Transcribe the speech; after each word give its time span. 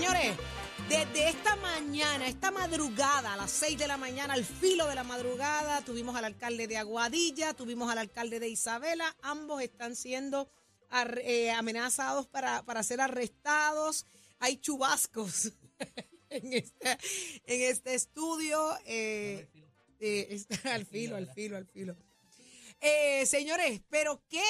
Señores, 0.00 0.34
desde 0.88 1.28
esta 1.28 1.56
mañana, 1.56 2.26
esta 2.26 2.50
madrugada, 2.50 3.34
a 3.34 3.36
las 3.36 3.50
6 3.50 3.76
de 3.76 3.86
la 3.86 3.98
mañana, 3.98 4.32
al 4.32 4.46
filo 4.46 4.86
de 4.86 4.94
la 4.94 5.04
madrugada, 5.04 5.84
tuvimos 5.84 6.16
al 6.16 6.24
alcalde 6.24 6.66
de 6.66 6.78
Aguadilla, 6.78 7.52
tuvimos 7.52 7.92
al 7.92 7.98
alcalde 7.98 8.40
de 8.40 8.48
Isabela, 8.48 9.14
ambos 9.20 9.60
están 9.60 9.94
siendo 9.94 10.50
eh, 11.22 11.50
amenazados 11.50 12.26
para, 12.28 12.62
para 12.62 12.82
ser 12.82 13.02
arrestados. 13.02 14.06
Hay 14.38 14.56
chubascos 14.56 15.52
en 16.30 16.54
este, 16.54 16.90
en 17.44 17.70
este 17.70 17.92
estudio. 17.94 18.78
Eh, 18.86 19.50
eh, 20.00 20.42
al 20.64 20.86
filo, 20.86 21.16
al 21.16 21.30
filo, 21.30 21.58
al 21.58 21.66
filo. 21.66 21.94
señores, 23.26 23.82
pero 23.90 24.22
¿qué 24.30 24.42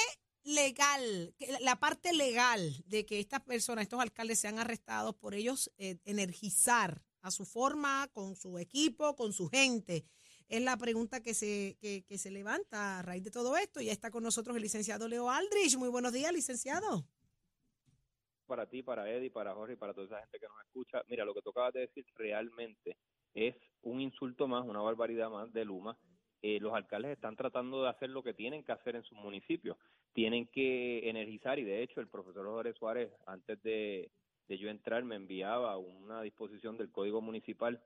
legal, 0.42 1.34
la 1.60 1.76
parte 1.76 2.12
legal 2.12 2.82
de 2.86 3.04
que 3.06 3.20
estas 3.20 3.40
personas, 3.40 3.82
estos 3.82 4.00
alcaldes 4.00 4.38
sean 4.38 4.58
arrestados 4.58 5.14
por 5.14 5.34
ellos 5.34 5.70
eh, 5.78 5.98
energizar 6.04 7.02
a 7.22 7.30
su 7.30 7.44
forma, 7.44 8.08
con 8.12 8.36
su 8.36 8.58
equipo, 8.58 9.14
con 9.14 9.32
su 9.32 9.48
gente, 9.48 10.04
es 10.48 10.62
la 10.62 10.76
pregunta 10.76 11.22
que 11.22 11.34
se, 11.34 11.76
que, 11.80 12.04
que 12.04 12.18
se 12.18 12.30
levanta 12.30 12.98
a 12.98 13.02
raíz 13.02 13.22
de 13.22 13.30
todo 13.30 13.56
esto. 13.56 13.80
Ya 13.80 13.92
está 13.92 14.10
con 14.10 14.24
nosotros 14.24 14.56
el 14.56 14.62
licenciado 14.62 15.06
Leo 15.06 15.30
Aldrich. 15.30 15.76
Muy 15.76 15.88
buenos 15.88 16.12
días, 16.12 16.32
licenciado. 16.32 17.06
Para 18.46 18.68
ti, 18.68 18.82
para 18.82 19.08
Eddie, 19.08 19.30
para 19.30 19.54
Jorge 19.54 19.76
para 19.76 19.94
toda 19.94 20.06
esa 20.06 20.18
gente 20.18 20.40
que 20.40 20.48
nos 20.48 20.60
escucha. 20.66 21.02
Mira, 21.06 21.24
lo 21.24 21.34
que 21.34 21.42
tocaba 21.42 21.70
de 21.70 21.80
decir 21.80 22.04
realmente 22.16 22.96
es 23.32 23.54
un 23.82 24.00
insulto 24.00 24.48
más, 24.48 24.66
una 24.66 24.80
barbaridad 24.80 25.30
más 25.30 25.52
de 25.52 25.64
Luma 25.64 25.96
eh, 26.42 26.58
los 26.58 26.72
alcaldes 26.72 27.12
están 27.12 27.36
tratando 27.36 27.82
de 27.82 27.90
hacer 27.90 28.08
lo 28.08 28.22
que 28.22 28.32
tienen 28.32 28.64
que 28.64 28.72
hacer 28.72 28.96
en 28.96 29.02
sus 29.02 29.18
municipios. 29.18 29.76
Tienen 30.12 30.46
que 30.46 31.08
energizar 31.08 31.58
y 31.58 31.64
de 31.64 31.82
hecho 31.82 32.00
el 32.00 32.08
profesor 32.08 32.46
Jorge 32.46 32.72
Suárez, 32.74 33.12
antes 33.26 33.62
de, 33.62 34.10
yo 34.48 34.68
entrar, 34.68 35.04
me 35.04 35.16
enviaba 35.16 35.76
una 35.78 36.22
disposición 36.22 36.76
del 36.76 36.90
Código 36.90 37.20
Municipal 37.20 37.80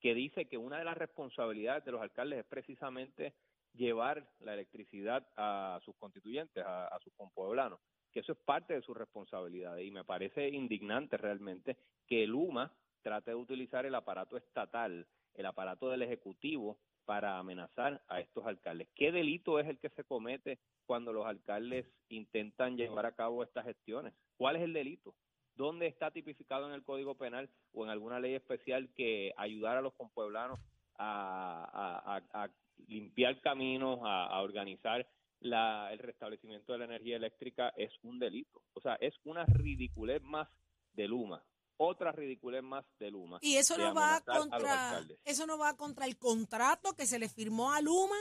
que 0.00 0.14
dice 0.14 0.46
que 0.46 0.58
una 0.58 0.78
de 0.78 0.84
las 0.84 0.96
responsabilidades 0.96 1.84
de 1.84 1.92
los 1.92 2.02
alcaldes 2.02 2.40
es 2.40 2.44
precisamente 2.46 3.34
llevar 3.74 4.26
la 4.40 4.54
electricidad 4.54 5.26
a 5.36 5.80
sus 5.84 5.94
constituyentes, 5.96 6.64
a, 6.64 6.88
a 6.88 6.98
sus 7.00 7.12
compueblanos, 7.14 7.78
que 8.12 8.20
eso 8.20 8.32
es 8.32 8.38
parte 8.38 8.74
de 8.74 8.82
su 8.82 8.92
responsabilidad. 8.94 9.76
Y 9.78 9.90
me 9.90 10.04
parece 10.04 10.48
indignante 10.48 11.16
realmente 11.16 11.76
que 12.06 12.24
el 12.24 12.34
UMA 12.34 12.72
trate 13.02 13.30
de 13.30 13.36
utilizar 13.36 13.86
el 13.86 13.94
aparato 13.94 14.36
estatal, 14.36 15.06
el 15.34 15.46
aparato 15.46 15.88
del 15.88 16.02
Ejecutivo 16.02 16.78
para 17.10 17.38
amenazar 17.38 18.00
a 18.06 18.20
estos 18.20 18.46
alcaldes. 18.46 18.86
¿Qué 18.94 19.10
delito 19.10 19.58
es 19.58 19.66
el 19.66 19.80
que 19.80 19.88
se 19.88 20.04
comete 20.04 20.60
cuando 20.86 21.12
los 21.12 21.26
alcaldes 21.26 21.84
intentan 22.08 22.76
llevar 22.76 23.04
a 23.04 23.16
cabo 23.16 23.42
estas 23.42 23.64
gestiones? 23.64 24.14
¿Cuál 24.36 24.54
es 24.54 24.62
el 24.62 24.72
delito? 24.72 25.12
¿Dónde 25.56 25.88
está 25.88 26.12
tipificado 26.12 26.68
en 26.68 26.72
el 26.72 26.84
Código 26.84 27.16
Penal 27.16 27.50
o 27.72 27.82
en 27.82 27.90
alguna 27.90 28.20
ley 28.20 28.36
especial 28.36 28.88
que 28.94 29.32
ayudar 29.36 29.76
a 29.76 29.80
los 29.80 29.92
compueblanos 29.94 30.60
a, 30.98 32.48
limpiar 32.86 33.40
caminos, 33.40 33.98
a, 34.04 34.40
organizar 34.40 35.04
el 35.40 35.98
restablecimiento 35.98 36.72
de 36.72 36.78
la 36.78 36.84
energía 36.84 37.16
eléctrica 37.16 37.70
es 37.76 37.90
un 38.04 38.20
delito? 38.20 38.62
O 38.74 38.80
sea, 38.80 38.94
es 39.00 39.18
una 39.24 39.44
ridiculez 39.46 40.22
más 40.22 40.48
de 40.92 41.08
Luma 41.08 41.42
otra 41.82 42.12
ridiculez 42.12 42.62
más 42.62 42.84
de 42.98 43.10
Luma. 43.10 43.38
¿Y 43.40 43.56
eso 43.56 43.78
no 43.78 43.94
va 43.94 44.20
contra 44.20 45.00
eso 45.24 45.46
no 45.46 45.56
va 45.56 45.76
contra 45.78 46.04
el 46.04 46.18
contrato 46.18 46.94
que 46.94 47.06
se 47.06 47.18
le 47.18 47.30
firmó 47.30 47.72
a 47.72 47.80
Luma? 47.80 48.16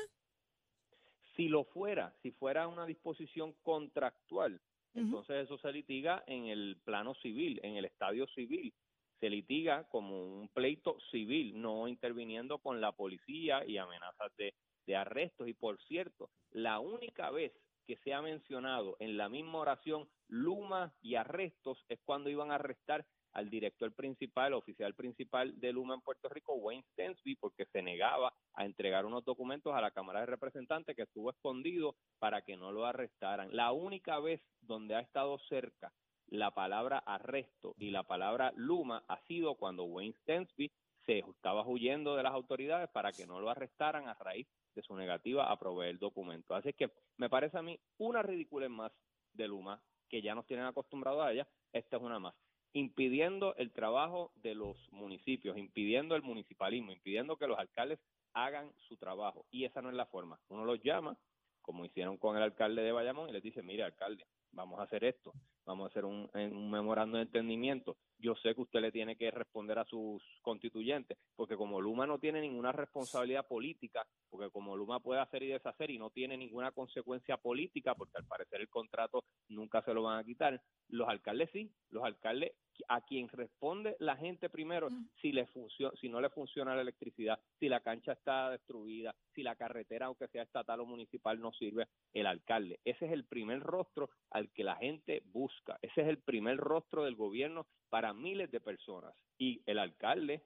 Si 1.36 1.50
lo 1.50 1.66
fuera, 1.66 2.16
si 2.22 2.32
fuera 2.32 2.70
una 2.70 2.86
disposición 2.86 3.54
contractual, 3.62 4.62
entonces 4.94 5.44
eso 5.44 5.58
se 5.58 5.74
litiga 5.74 6.24
en 6.26 6.46
el 6.46 6.78
plano 6.86 7.14
civil, 7.16 7.60
en 7.62 7.76
el 7.76 7.86
estadio 7.86 8.28
civil. 8.28 8.74
Se 9.20 9.30
litiga 9.30 9.84
como 9.90 10.40
un 10.40 10.48
pleito 10.48 10.98
civil, 11.12 11.62
no 11.62 11.90
interviniendo 11.90 12.60
con 12.60 12.80
la 12.80 12.94
policía 12.94 13.66
y 13.66 13.78
amenazas 13.78 14.32
de, 14.38 14.54
de 14.88 14.96
arrestos. 14.96 15.50
Y 15.50 15.54
por 15.54 15.78
cierto, 15.84 16.30
la 16.52 16.80
única 16.80 17.30
vez 17.30 17.52
que 17.86 17.98
se 17.98 18.14
ha 18.14 18.22
mencionado 18.22 18.96
en 19.00 19.18
la 19.18 19.28
misma 19.28 19.60
oración 19.60 20.08
Luma 20.28 20.94
y 21.02 21.16
arrestos 21.16 21.84
es 21.90 22.00
cuando 22.06 22.30
iban 22.30 22.52
a 22.52 22.56
arrestar 22.56 23.06
al 23.34 23.50
director 23.50 23.94
principal, 23.94 24.54
oficial 24.54 24.94
principal 24.96 25.60
de 25.60 25.72
Luma 25.72 25.96
en 25.96 26.02
Puerto 26.02 26.30
Rico, 26.30 26.54
Wayne 26.56 26.84
Stensby, 26.92 27.36
porque 27.36 27.66
se 27.66 27.82
negaba 27.82 28.34
a 28.54 28.66
entregar 28.66 29.06
unos 29.06 29.24
documentos 29.24 29.74
a 29.74 29.82
la 29.82 29.92
Cámara 29.92 30.22
de 30.22 30.26
Representantes 30.28 30.96
que 30.96 31.04
estuvo 31.04 31.30
escondido 31.30 31.96
para 32.20 32.42
que 32.42 32.58
no 32.58 32.72
lo 32.72 32.86
arrestaran. 32.86 33.50
La 33.56 33.72
única 33.72 34.20
vez 34.20 34.42
donde 34.62 34.96
ha 34.96 35.00
estado 35.00 35.38
cerca 35.50 35.92
la 36.28 36.52
palabra 36.52 37.00
arresto 37.00 37.74
y 37.78 37.92
la 37.92 38.04
palabra 38.04 38.54
Luma 38.56 39.04
ha 39.08 39.20
sido 39.22 39.56
cuando 39.56 39.86
Wayne 39.86 40.16
Stensby 40.22 40.72
se 41.06 41.20
estaba 41.20 41.66
huyendo 41.68 42.16
de 42.16 42.24
las 42.24 42.34
autoridades 42.34 42.90
para 42.90 43.12
que 43.12 43.26
no 43.26 43.40
lo 43.40 43.50
arrestaran 43.50 44.08
a 44.08 44.14
raíz 44.14 44.48
de 44.76 44.84
su 44.84 44.96
negativa 44.96 45.52
a 45.52 45.58
proveer 45.58 45.92
el 45.92 46.00
documento. 46.00 46.54
Así 46.54 46.74
que 46.74 46.92
me 47.18 47.30
parece 47.30 47.58
a 47.58 47.64
mí 47.64 47.80
una 47.98 48.22
ridícula 48.22 48.70
más 48.70 48.92
de 49.34 49.48
Luma, 49.48 49.82
que 50.08 50.22
ya 50.22 50.36
nos 50.36 50.46
tienen 50.46 50.66
acostumbrados 50.66 51.24
a 51.24 51.32
ella, 51.32 51.48
esta 51.72 51.98
es 51.98 52.04
una 52.04 52.20
más 52.20 52.36
impidiendo 52.74 53.56
el 53.56 53.72
trabajo 53.72 54.32
de 54.36 54.56
los 54.56 54.78
municipios, 54.92 55.58
impidiendo 55.58 56.16
el 56.16 56.22
municipalismo, 56.22 56.92
impidiendo 56.92 57.38
que 57.38 57.48
los 57.48 57.58
alcaldes 57.58 58.00
hagan 58.34 58.72
su 58.88 58.98
trabajo. 58.98 59.46
Y 59.52 59.66
esa 59.66 59.82
no 59.82 59.90
es 59.90 59.96
la 59.96 60.06
forma. 60.06 60.40
Uno 60.50 60.66
los 60.66 60.82
llama, 60.84 61.18
como 61.62 61.86
hicieron 61.86 62.18
con 62.18 62.38
el 62.38 62.44
alcalde 62.44 62.82
de 62.82 62.92
Bayamón, 62.92 63.30
y 63.30 63.34
les 63.34 63.44
dice, 63.44 63.64
mire, 63.64 63.84
alcalde, 63.84 64.26
vamos 64.52 64.80
a 64.80 64.84
hacer 64.84 65.04
esto, 65.04 65.34
vamos 65.70 65.86
a 65.86 65.90
hacer 65.90 66.04
un, 66.04 66.28
memorando 66.72 67.18
de 67.18 67.24
entendimiento. 67.24 67.96
Yo 68.18 68.34
sé 68.36 68.56
que 68.56 68.62
usted 68.62 68.82
le 68.82 68.92
tiene 68.92 69.16
que 69.16 69.30
responder 69.30 69.78
a 69.78 69.86
sus 69.86 70.20
constituyentes, 70.42 71.16
porque 71.36 71.56
como 71.56 71.80
Luma 71.80 72.08
no 72.08 72.18
tiene 72.18 72.42
ninguna 72.42 72.72
responsabilidad 72.72 73.48
política, 73.48 74.04
porque 74.32 74.50
como 74.50 74.76
Luma 74.76 75.00
puede 75.00 75.22
hacer 75.22 75.44
y 75.44 75.50
deshacer 75.50 75.92
y 75.92 76.00
no 76.00 76.10
tiene 76.10 76.38
ninguna 76.38 76.72
consecuencia 76.72 77.38
política, 77.38 77.94
porque 77.94 78.18
al 78.18 78.26
parecer 78.26 78.62
el 78.62 78.70
contrato 78.70 79.24
nunca 79.48 79.84
se 79.84 79.94
lo 79.94 80.02
van 80.02 80.18
a 80.18 80.24
quitar, 80.24 80.60
los 80.88 81.08
alcaldes 81.08 81.52
sí, 81.54 81.72
los 81.92 82.04
alcaldes 82.04 82.54
a 82.88 83.02
quien 83.02 83.28
responde 83.28 83.96
la 84.00 84.16
gente 84.16 84.50
primero 84.50 84.90
si 85.22 85.32
le 85.32 85.46
funciona, 85.48 85.94
si 86.00 86.10
no 86.10 86.22
le 86.22 86.30
funciona 86.30 86.76
la 86.76 86.82
electricidad, 86.82 87.40
si 87.60 87.68
la 87.68 87.82
cancha 87.82 88.14
está 88.14 88.50
destruida, 88.50 89.16
si 89.34 89.44
la 89.44 89.56
carretera, 89.56 90.08
aunque 90.08 90.28
sea 90.28 90.44
estatal 90.44 90.80
o 90.82 90.86
municipal, 90.86 91.40
no 91.40 91.52
sirve, 91.54 91.88
el 92.14 92.28
alcalde. 92.28 92.80
Ese 92.84 93.06
es 93.06 93.12
el 93.12 93.26
primer 93.26 93.62
rostro 93.62 94.10
al 94.32 94.52
que 94.52 94.64
la 94.64 94.76
gente 94.78 95.22
busca. 95.26 95.78
Ese 95.82 96.02
es 96.02 96.08
el 96.08 96.20
primer 96.20 96.58
rostro 96.58 97.04
del 97.04 97.16
gobierno 97.16 97.68
para 97.90 98.14
miles 98.14 98.52
de 98.52 98.62
personas. 98.62 99.14
Y 99.38 99.62
el 99.66 99.80
alcalde, 99.80 100.44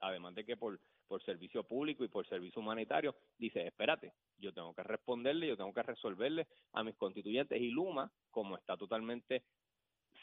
además 0.00 0.34
de 0.34 0.44
que 0.44 0.56
por 0.56 0.78
por 1.06 1.22
servicio 1.22 1.64
público 1.64 2.04
y 2.04 2.08
por 2.08 2.26
servicio 2.26 2.60
humanitario, 2.60 3.14
dice, 3.38 3.66
espérate, 3.66 4.12
yo 4.38 4.52
tengo 4.52 4.74
que 4.74 4.82
responderle, 4.82 5.48
yo 5.48 5.56
tengo 5.56 5.72
que 5.72 5.82
resolverle 5.82 6.46
a 6.72 6.82
mis 6.82 6.96
constituyentes. 6.96 7.60
Y 7.60 7.70
Luma, 7.70 8.10
como 8.30 8.56
está 8.56 8.76
totalmente 8.76 9.44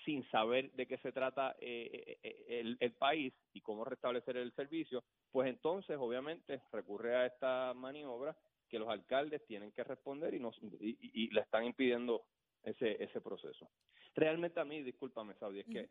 sin 0.05 0.27
saber 0.29 0.71
de 0.73 0.87
qué 0.87 0.97
se 0.97 1.11
trata 1.11 1.55
eh, 1.59 2.17
eh, 2.23 2.45
eh, 2.47 2.75
el, 2.79 2.93
país 2.93 3.33
y 3.53 3.61
cómo 3.61 3.85
restablecer 3.85 4.37
el 4.37 4.53
servicio, 4.53 5.03
pues 5.31 5.49
entonces 5.49 5.97
obviamente 5.99 6.61
recurre 6.71 7.15
a 7.15 7.25
esta 7.25 7.73
maniobra 7.73 8.35
que 8.69 8.79
los 8.79 8.89
alcaldes 8.89 9.45
tienen 9.45 9.71
que 9.71 9.83
responder 9.83 10.33
y, 10.33 10.39
nos, 10.39 10.57
y, 10.61 11.29
le 11.31 11.41
están 11.41 11.63
impidiendo 11.63 12.25
ese, 12.63 13.01
ese 13.03 13.21
proceso. 13.21 13.69
Realmente 14.15 14.59
a 14.59 14.65
mí, 14.65 14.81
discúlpame 14.81 15.35
Saudi, 15.35 15.59
es 15.59 15.67
que 15.67 15.89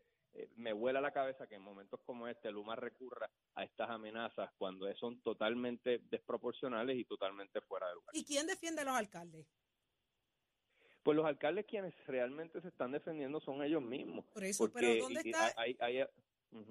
me 0.56 0.72
vuela 0.72 1.00
la 1.00 1.12
cabeza 1.12 1.46
que 1.46 1.56
en 1.56 1.62
momentos 1.62 2.00
como 2.04 2.26
este 2.26 2.50
Luma 2.50 2.74
recurra 2.74 3.30
a 3.54 3.64
estas 3.64 3.90
amenazas 3.90 4.50
cuando 4.56 4.92
son 4.94 5.20
totalmente 5.20 6.00
desproporcionales 6.10 6.96
y 6.96 7.04
totalmente 7.04 7.60
fuera 7.60 7.88
de 7.88 7.94
lugar. 7.94 8.16
¿Y 8.16 8.24
quién 8.24 8.46
defiende 8.46 8.80
a 8.80 8.84
los 8.84 8.94
alcaldes? 8.94 9.46
Pues 11.02 11.16
los 11.16 11.26
alcaldes 11.26 11.66
quienes 11.66 11.94
realmente 12.06 12.60
se 12.60 12.68
están 12.68 12.92
defendiendo 12.92 13.40
son 13.40 13.62
ellos 13.62 13.82
mismos. 13.82 14.24
Por 14.32 14.44
eso, 14.44 14.70
pero 14.72 14.94
¿dónde 15.02 15.20
está? 15.24 15.54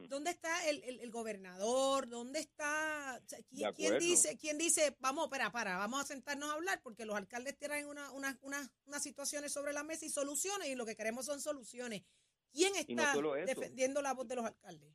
¿Dónde 0.07 0.29
está 0.29 0.69
el, 0.69 0.83
el, 0.83 1.09
gobernador? 1.09 2.07
¿Dónde 2.07 2.39
está? 2.39 3.19
¿quién, 3.75 3.97
dice, 3.97 4.37
¿Quién 4.37 4.59
dice, 4.59 4.95
vamos, 4.99 5.25
espera, 5.25 5.51
para, 5.51 5.77
vamos 5.77 6.01
a 6.01 6.05
sentarnos 6.05 6.49
a 6.49 6.53
hablar? 6.53 6.81
Porque 6.83 7.03
los 7.03 7.15
alcaldes 7.15 7.57
tienen 7.57 7.87
una, 7.87 8.11
una, 8.11 8.37
una, 8.43 8.71
unas 8.85 9.01
situaciones 9.01 9.51
sobre 9.51 9.73
la 9.73 9.83
mesa 9.83 10.05
y 10.05 10.09
soluciones, 10.09 10.67
y 10.69 10.75
lo 10.75 10.85
que 10.85 10.95
queremos 10.95 11.25
son 11.25 11.41
soluciones. 11.41 12.03
¿Quién 12.53 12.75
está 12.75 13.15
defendiendo 13.45 14.01
la 14.03 14.13
voz 14.13 14.27
de 14.27 14.35
los 14.35 14.45
alcaldes? 14.45 14.93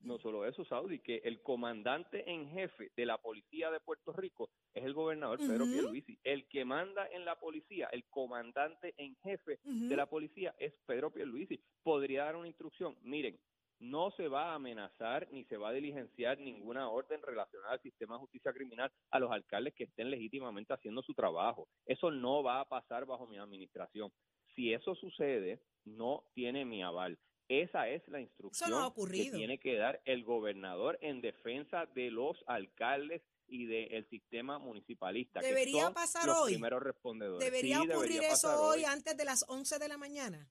No 0.00 0.18
solo 0.18 0.46
eso, 0.46 0.64
Saudi, 0.64 1.00
que 1.00 1.16
el 1.24 1.42
comandante 1.42 2.30
en 2.30 2.48
jefe 2.50 2.92
de 2.96 3.06
la 3.06 3.18
policía 3.18 3.70
de 3.70 3.80
Puerto 3.80 4.12
Rico 4.12 4.50
es 4.74 4.84
el 4.84 4.92
gobernador 4.92 5.38
Pedro 5.38 5.64
Pierluisi. 5.64 6.18
El 6.22 6.46
que 6.48 6.64
manda 6.64 7.08
en 7.10 7.24
la 7.24 7.38
policía, 7.38 7.88
el 7.92 8.04
comandante 8.04 8.94
en 8.98 9.16
jefe 9.16 9.58
de 9.64 9.96
la 9.96 10.06
policía 10.06 10.54
es 10.58 10.74
Pedro 10.86 11.10
Pierluisi. 11.10 11.60
Podría 11.82 12.24
dar 12.24 12.36
una 12.36 12.46
instrucción, 12.46 12.96
miren, 13.02 13.38
no 13.78 14.10
se 14.12 14.28
va 14.28 14.52
a 14.52 14.54
amenazar 14.54 15.28
ni 15.32 15.44
se 15.44 15.56
va 15.56 15.68
a 15.68 15.72
diligenciar 15.72 16.38
ninguna 16.38 16.88
orden 16.88 17.20
relacionada 17.22 17.72
al 17.72 17.82
sistema 17.82 18.14
de 18.14 18.20
justicia 18.20 18.52
criminal 18.52 18.90
a 19.10 19.18
los 19.18 19.30
alcaldes 19.30 19.74
que 19.74 19.84
estén 19.84 20.10
legítimamente 20.10 20.72
haciendo 20.72 21.02
su 21.02 21.14
trabajo. 21.14 21.68
Eso 21.84 22.10
no 22.10 22.42
va 22.42 22.60
a 22.60 22.68
pasar 22.68 23.04
bajo 23.06 23.26
mi 23.26 23.38
administración. 23.38 24.10
Si 24.54 24.72
eso 24.72 24.94
sucede, 24.94 25.60
no 25.84 26.24
tiene 26.34 26.64
mi 26.64 26.82
aval 26.82 27.18
Esa 27.48 27.88
es 27.88 28.06
la 28.08 28.20
instrucción 28.20 28.70
no 28.70 28.92
que 28.92 29.30
tiene 29.30 29.58
que 29.58 29.76
dar 29.76 30.00
el 30.04 30.24
gobernador 30.24 30.98
en 31.00 31.20
defensa 31.20 31.86
de 31.94 32.10
los 32.10 32.42
alcaldes 32.46 33.22
y 33.46 33.66
del 33.66 34.08
sistema 34.08 34.58
municipalista. 34.58 35.40
Debería 35.40 35.74
que 35.74 35.84
son 35.84 35.94
pasar 35.94 36.26
los 36.26 36.38
hoy. 36.38 36.52
Primeros 36.52 36.82
respondedores. 36.82 37.44
¿Debería 37.44 37.80
Sí, 37.80 37.88
ocurrir 37.88 38.10
debería 38.14 38.32
eso 38.32 38.48
pasar 38.48 38.64
hoy 38.64 38.84
antes 38.84 39.16
de 39.16 39.24
las 39.24 39.44
11 39.48 39.78
de 39.78 39.88
la 39.88 39.96
mañana? 39.96 40.50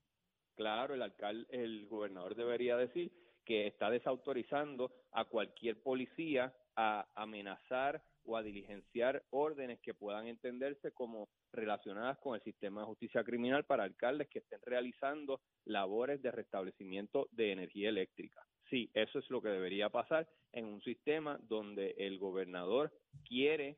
Claro, 0.56 0.94
el 0.94 1.02
alcalde, 1.02 1.46
el 1.50 1.88
gobernador 1.88 2.36
debería 2.36 2.78
decir 2.78 3.12
que 3.44 3.68
está 3.68 3.90
desautorizando 3.90 4.92
a 5.12 5.26
cualquier 5.26 5.82
policía 5.82 6.56
a 6.78 7.08
amenazar 7.14 8.02
o 8.26 8.38
a 8.38 8.44
diligenciar 8.44 9.24
órdenes 9.30 9.80
que 9.82 9.94
puedan 9.94 10.28
entenderse 10.28 10.92
como 10.92 11.30
relacionadas 11.52 12.18
con 12.20 12.36
el 12.36 12.42
sistema 12.42 12.82
de 12.82 12.88
justicia 12.88 13.24
criminal 13.24 13.66
para 13.66 13.84
alcaldes 13.84 14.28
que 14.30 14.40
estén 14.40 14.60
realizando 14.64 15.42
labores 15.66 16.22
de 16.22 16.32
restablecimiento 16.32 17.28
de 17.32 17.52
energía 17.52 17.90
eléctrica. 17.90 18.42
Sí, 18.70 18.90
eso 18.94 19.20
es 19.20 19.30
lo 19.30 19.42
que 19.42 19.50
debería 19.50 19.90
pasar 19.90 20.28
en 20.52 20.66
un 20.66 20.82
sistema 20.82 21.40
donde 21.44 21.96
el 21.98 22.18
gobernador 22.18 22.92
quiere 23.28 23.78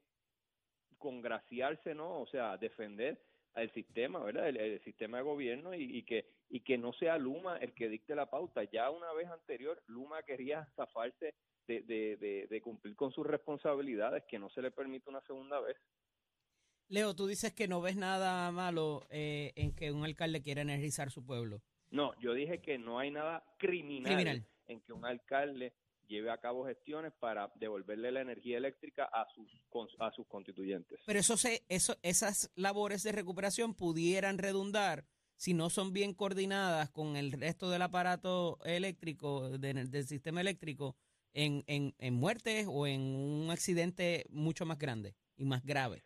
congraciarse, 0.98 1.94
¿no? 1.94 2.22
O 2.22 2.28
sea, 2.28 2.58
defender 2.58 3.20
el 3.56 3.72
sistema, 3.74 4.24
¿verdad? 4.24 4.50
El, 4.50 4.80
sistema 4.82 5.18
de 5.18 5.24
gobierno 5.24 5.74
y, 5.74 6.04
que 6.04 6.26
y 6.50 6.62
que 6.62 6.78
no 6.78 6.94
sea 6.94 7.18
Luma 7.18 7.58
el 7.58 7.74
que 7.74 7.90
dicte 7.90 8.16
la 8.16 8.30
pauta. 8.30 8.64
Ya 8.64 8.90
una 8.90 9.12
vez 9.14 9.28
anterior, 9.28 9.82
Luma 9.88 10.24
quería 10.24 10.66
zafarse 10.76 11.36
de, 11.68 11.81
de, 11.81 12.18
de, 12.18 12.48
de 12.50 12.62
cumplir 12.62 12.96
con 12.96 13.12
sus 13.12 13.25
responsabilidades, 13.28 14.24
que 14.28 14.40
no 14.40 14.50
se 14.50 14.62
le 14.62 14.72
permite 14.72 15.10
una 15.10 15.22
segunda 15.22 15.60
vez. 15.60 15.75
Leo, 16.90 17.14
tú 17.16 17.28
dices 17.28 17.54
que 17.54 17.68
no 17.68 17.81
ves 17.81 17.98
nada 17.98 18.50
malo 18.52 19.06
eh, 19.10 19.52
en 19.56 19.74
que 19.75 19.92
un 19.92 20.06
alcalde 20.06 20.42
quiera 20.42 20.62
energizar 20.62 21.12
su 21.12 21.25
pueblo. 21.25 21.62
No, 21.92 22.18
yo 22.19 22.34
dije 22.34 22.60
que 22.62 22.78
no 22.78 23.00
hay 23.00 23.12
nada 23.12 23.44
criminal, 23.58 24.06
Criminal. 24.14 24.46
en 24.68 24.81
que 24.81 24.94
un 24.94 25.06
alcalde 25.06 25.74
lleve 26.08 26.31
a 26.31 26.38
cabo 26.38 26.66
gestiones 26.66 27.12
para 27.19 27.52
devolverle 27.56 28.12
la 28.13 28.22
energía 28.22 28.58
eléctrica 28.58 29.10
a 29.12 29.28
sus 29.36 29.52
a 30.00 30.12
sus 30.12 30.25
constituyentes. 30.28 31.00
Pero 31.06 31.20
eso 31.20 31.36
se, 31.36 31.63
eso, 31.68 31.98
esas 32.02 32.50
labores 32.56 33.04
de 33.04 33.12
recuperación 33.12 33.74
pudieran 33.75 34.38
redundar, 34.38 35.06
si 35.36 35.54
no 35.54 35.70
son 35.70 35.92
bien 35.92 36.13
coordinadas 36.13 36.90
con 36.90 37.18
el 37.18 37.34
resto 37.34 37.70
del 37.70 37.81
aparato 37.81 38.60
eléctrico, 38.63 39.58
de- 39.58 39.74
del 39.86 40.08
sistema 40.08 40.40
eléctrico, 40.42 40.96
en, 41.38 41.63
en, 41.68 41.94
en 42.00 42.13
muertes 42.16 42.66
o 42.68 42.88
en 42.88 43.01
un 43.01 43.51
accidente 43.51 44.25
mucho 44.30 44.66
más 44.66 44.78
grande 44.80 45.16
y 45.36 45.45
más 45.45 45.63
grave. 45.63 46.04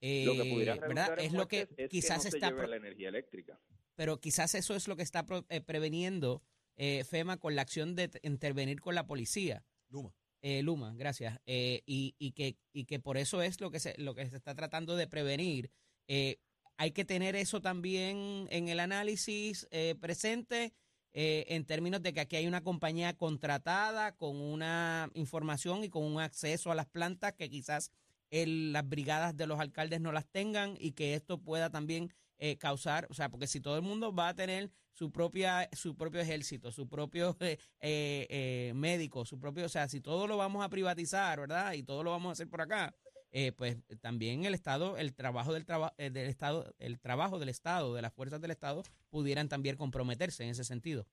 lo 0.00 0.32
que 0.34 0.42
Eh, 0.42 0.50
pudiera 0.50 0.74
¿verdad? 0.76 1.08
redundar 1.08 1.18
en 1.20 1.26
Es 1.26 1.32
lo 1.32 1.46
que 1.48 1.68
es 1.76 1.88
quizás 1.90 2.18
que 2.18 2.24
no 2.24 2.30
se 2.30 2.36
está... 2.38 2.48
lleve 2.50 2.66
la 2.68 2.76
energía 2.76 3.08
eléctrica. 3.10 3.60
pero 3.94 4.18
quizás 4.20 4.54
eso 4.54 4.74
es 4.74 4.88
lo 4.88 4.96
que 4.96 5.02
está 5.02 5.24
pro- 5.26 5.44
eh, 5.50 5.60
preveniendo 5.60 6.42
eh, 6.76 7.04
FEMA 7.04 7.36
con 7.36 7.54
la 7.54 7.62
acción 7.62 7.94
de 7.94 8.10
intervenir 8.22 8.80
con 8.80 8.94
la 8.94 9.06
policía. 9.06 9.64
Luma. 9.90 10.14
Eh, 10.42 10.62
Luma, 10.62 10.92
gracias. 10.96 11.38
Eh, 11.46 11.82
y, 11.86 12.14
y 12.18 12.32
que, 12.32 12.56
y 12.72 12.84
que 12.86 12.98
por 12.98 13.16
eso 13.16 13.42
es 13.42 13.60
lo 13.60 13.70
que 13.70 13.80
se, 13.80 13.94
lo 13.98 14.14
que 14.14 14.28
se 14.28 14.36
está 14.36 14.54
tratando 14.54 14.96
de 14.96 15.06
prevenir. 15.06 15.70
Eh, 16.08 16.38
hay 16.76 16.90
que 16.90 17.04
tener 17.04 17.36
eso 17.36 17.60
también 17.60 18.46
en 18.50 18.68
el 18.68 18.80
análisis 18.80 19.68
eh, 19.70 19.94
presente 20.00 20.72
eh, 21.14 21.44
en 21.48 21.64
términos 21.64 22.02
de 22.02 22.12
que 22.12 22.20
aquí 22.20 22.36
hay 22.36 22.46
una 22.46 22.62
compañía 22.62 23.16
contratada 23.16 24.16
con 24.16 24.36
una 24.40 25.10
información 25.14 25.84
y 25.84 25.88
con 25.88 26.04
un 26.04 26.20
acceso 26.20 26.70
a 26.70 26.74
las 26.74 26.86
plantas 26.86 27.32
que 27.34 27.48
quizás 27.48 27.90
el- 28.30 28.72
las 28.72 28.88
brigadas 28.88 29.36
de 29.36 29.46
los 29.46 29.60
alcaldes 29.60 30.00
no 30.00 30.12
las 30.12 30.26
tengan 30.26 30.76
y 30.78 30.92
que 30.92 31.14
esto 31.14 31.38
pueda 31.40 31.70
también 31.70 32.12
eh, 32.38 32.56
causar, 32.58 33.06
o 33.10 33.14
sea, 33.14 33.28
porque 33.30 33.46
si 33.46 33.60
todo 33.60 33.76
el 33.76 33.82
mundo 33.82 34.12
va 34.12 34.28
a 34.28 34.34
tener 34.34 34.70
su 34.92 35.12
propia 35.12 35.68
su 35.72 35.96
propio 35.96 36.20
ejército, 36.20 36.72
su 36.72 36.88
propio 36.88 37.36
eh, 37.40 37.56
eh, 37.80 38.72
médico, 38.74 39.24
su 39.24 39.38
propio, 39.38 39.66
o 39.66 39.68
sea, 39.68 39.88
si 39.88 40.00
todo 40.00 40.26
lo 40.26 40.36
vamos 40.36 40.64
a 40.64 40.68
privatizar, 40.68 41.38
¿verdad? 41.40 41.72
Y 41.74 41.84
todo 41.84 42.02
lo 42.02 42.10
vamos 42.10 42.30
a 42.30 42.32
hacer 42.32 42.48
por 42.48 42.60
acá, 42.60 42.92
eh, 43.34 43.52
pues 43.52 43.78
también 44.00 44.44
el 44.44 44.54
Estado, 44.54 44.96
el 44.96 45.12
trabajo 45.14 45.52
del 45.52 45.66
trabajo 45.66 45.94
del 45.98 46.16
Estado, 46.16 46.72
el 46.78 47.00
trabajo 47.00 47.38
del 47.40 47.48
Estado, 47.48 47.92
de 47.94 48.00
las 48.00 48.14
fuerzas 48.14 48.40
del 48.40 48.52
Estado, 48.52 48.86
pudieran 49.10 49.48
también 49.48 49.76
comprometerse 49.76 50.44
en 50.44 50.50
ese 50.50 50.62
sentido. 50.64 51.08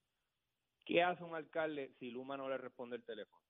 ¿Qué 0.86 1.02
hace 1.02 1.24
un 1.24 1.34
alcalde 1.34 1.94
si 2.00 2.12
Luma 2.12 2.38
no 2.38 2.48
le 2.48 2.58
responde 2.58 2.96
el 2.96 3.04
teléfono? 3.04 3.42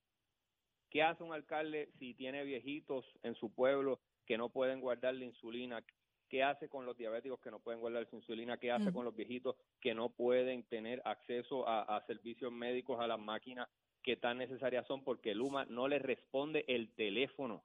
¿Qué 0.90 1.02
hace 1.02 1.22
un 1.24 1.32
alcalde 1.32 1.90
si 1.98 2.14
tiene 2.14 2.44
viejitos 2.44 3.04
en 3.22 3.34
su 3.34 3.52
pueblo 3.54 4.00
que 4.26 4.38
no 4.38 4.50
pueden 4.50 4.80
guardar 4.80 5.14
la 5.14 5.24
insulina? 5.24 5.84
¿Qué 6.28 6.42
hace 6.42 6.68
con 6.68 6.86
los 6.86 6.96
diabéticos 6.96 7.40
que 7.40 7.50
no 7.50 7.60
pueden 7.60 7.80
guardar 7.80 8.08
su 8.08 8.16
insulina? 8.16 8.58
¿Qué 8.58 8.70
hace 8.72 8.90
Ujú. 8.90 8.92
con 8.92 9.04
los 9.04 9.14
viejitos 9.16 9.56
que 9.80 9.94
no 9.94 10.10
pueden 10.10 10.64
tener 10.64 11.02
acceso 11.04 11.68
a, 11.68 11.82
a 11.82 12.06
servicios 12.06 12.52
médicos, 12.52 13.00
a 13.00 13.06
las 13.06 13.18
máquinas 13.18 13.68
que 14.02 14.16
tan 14.16 14.38
necesarias 14.38 14.86
son 14.86 15.04
porque 15.04 15.34
Luma 15.34 15.64
no 15.66 15.88
le 15.88 15.98
responde 15.98 16.64
el 16.68 16.94
teléfono? 16.94 17.64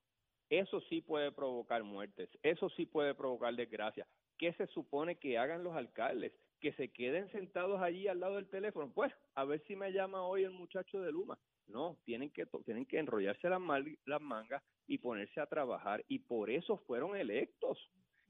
Eso 0.49 0.79
sí 0.81 1.01
puede 1.01 1.31
provocar 1.31 1.83
muertes, 1.83 2.29
eso 2.41 2.69
sí 2.69 2.85
puede 2.85 3.13
provocar 3.13 3.53
desgracia. 3.55 4.07
¿Qué 4.37 4.53
se 4.53 4.67
supone 4.67 5.17
que 5.17 5.37
hagan 5.37 5.63
los 5.63 5.75
alcaldes? 5.75 6.31
Que 6.61 6.73
se 6.73 6.89
queden 6.89 7.29
sentados 7.31 7.81
allí 7.81 8.07
al 8.07 8.19
lado 8.19 8.35
del 8.35 8.47
teléfono. 8.49 8.91
Pues, 8.93 9.11
a 9.35 9.43
ver 9.45 9.61
si 9.67 9.75
me 9.75 9.91
llama 9.91 10.23
hoy 10.23 10.43
el 10.43 10.51
muchacho 10.51 11.01
de 11.01 11.11
Luma. 11.11 11.37
No, 11.67 11.97
tienen 12.05 12.29
que, 12.29 12.45
tienen 12.65 12.85
que 12.85 12.99
enrollarse 12.99 13.49
las 13.49 14.21
mangas 14.21 14.63
y 14.87 14.99
ponerse 14.99 15.41
a 15.41 15.47
trabajar. 15.47 16.03
Y 16.07 16.19
por 16.19 16.49
eso 16.49 16.77
fueron 16.87 17.17
electos. 17.17 17.77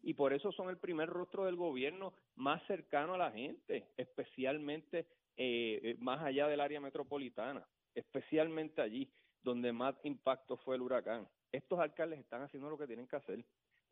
Y 0.02 0.14
por 0.14 0.34
eso 0.34 0.52
son 0.52 0.70
el 0.70 0.78
primer 0.78 1.10
rostro 1.10 1.46
del 1.46 1.56
gobierno 1.56 2.14
más 2.36 2.66
cercano 2.68 3.16
a 3.16 3.18
la 3.18 3.32
gente, 3.32 3.90
especialmente 3.98 5.00
eh, 5.36 5.80
eh, 5.84 5.96
más 6.00 6.22
allá 6.24 6.48
del 6.48 6.62
área 6.62 6.80
metropolitana, 6.80 7.68
especialmente 7.94 8.82
allí 8.82 9.12
donde 9.44 9.74
más 9.74 9.96
impacto 10.04 10.58
fue 10.58 10.76
el 10.76 10.82
huracán. 10.82 11.28
Estos 11.58 11.80
alcaldes 11.80 12.20
están 12.20 12.44
haciendo 12.44 12.70
lo 12.70 12.78
que 12.78 12.86
tienen 12.86 13.08
que 13.08 13.16
hacer, 13.16 13.44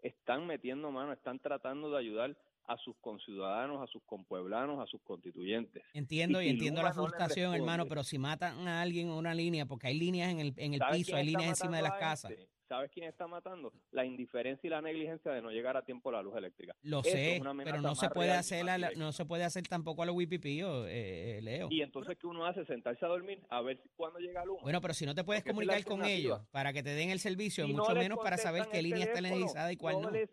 están 0.03 0.45
metiendo 0.45 0.91
mano, 0.91 1.11
están 1.11 1.39
tratando 1.39 1.89
de 1.89 1.97
ayudar 1.97 2.37
a 2.67 2.77
sus 2.77 2.95
conciudadanos, 2.97 3.81
a 3.81 3.87
sus 3.87 4.01
compueblanos, 4.05 4.79
a 4.79 4.87
sus 4.87 5.01
constituyentes. 5.03 5.83
Entiendo 5.93 6.41
y, 6.41 6.47
Y 6.47 6.49
entiendo 6.49 6.81
la 6.81 6.89
no 6.89 6.95
frustración, 6.95 7.51
responde- 7.53 7.57
hermano, 7.57 7.85
pero 7.87 8.03
si 8.03 8.17
matan 8.17 8.67
a 8.67 8.81
alguien 8.81 9.07
en 9.07 9.13
una 9.13 9.33
línea, 9.33 9.65
porque 9.65 9.87
hay 9.87 9.97
líneas 9.99 10.31
en 10.31 10.39
el, 10.39 10.53
en 10.57 10.73
el 10.73 10.79
¿Sabes 10.79 10.97
piso, 10.97 11.15
hay 11.15 11.27
está 11.27 11.39
líneas 11.39 11.59
encima 11.61 11.77
de 11.77 11.83
las 11.83 11.93
casas. 11.99 12.31
gente? 12.31 12.49
¿Sabes 12.67 12.89
quién 12.91 13.05
está 13.07 13.27
matando? 13.27 13.71
La 13.91 14.05
indiferencia 14.05 14.65
y 14.65 14.71
la 14.71 14.81
negligencia 14.81 15.31
de 15.31 15.39
no 15.39 15.51
llegar 15.51 15.77
a 15.77 15.83
tiempo 15.85 16.09
a 16.09 16.13
la 16.13 16.23
luz 16.23 16.35
eléctrica. 16.35 16.75
Lo 16.81 17.03
sé, 17.03 17.39
pero 17.63 17.79
no 17.79 17.93
se 17.93 18.09
puede 18.09 18.29
y 18.29 18.31
hacer, 18.31 18.65
la- 18.65 18.89
no 18.97 19.11
se 19.11 19.23
puede 19.23 19.43
hacer 19.43 19.67
tampoco 19.67 20.01
a 20.01 20.07
los 20.07 20.15
wipipíos, 20.15 20.87
eh, 20.87 21.37
eh, 21.37 21.41
Leo. 21.43 21.67
Y 21.69 21.83
entonces, 21.83 22.17
¿qué 22.19 22.25
uno 22.25 22.43
hace? 22.43 22.65
Sentarse 22.65 23.05
a 23.05 23.07
dormir 23.07 23.39
a 23.51 23.61
ver 23.61 23.79
cuándo 23.95 24.17
llega 24.17 24.43
Luma. 24.43 24.63
Bueno, 24.63 24.81
pero 24.81 24.95
si 24.95 25.05
no 25.05 25.13
te 25.13 25.23
puedes 25.23 25.43
Porque 25.43 25.51
comunicar 25.53 25.83
con 25.83 26.03
ellos 26.05 26.41
para 26.49 26.73
que 26.73 26.81
te 26.81 26.89
den 26.95 27.11
el 27.11 27.19
servicio, 27.19 27.67
no 27.67 27.73
mucho 27.75 27.93
les 27.93 28.01
menos 28.01 28.17
para 28.17 28.37
saber 28.39 28.65
qué 28.71 28.81
línea 28.81 29.03
está 29.03 29.13
teléfono, 29.13 29.41
energizada 29.41 29.71
y 29.71 29.77
cuál 29.77 30.01
no. 30.01 30.09
les 30.09 30.27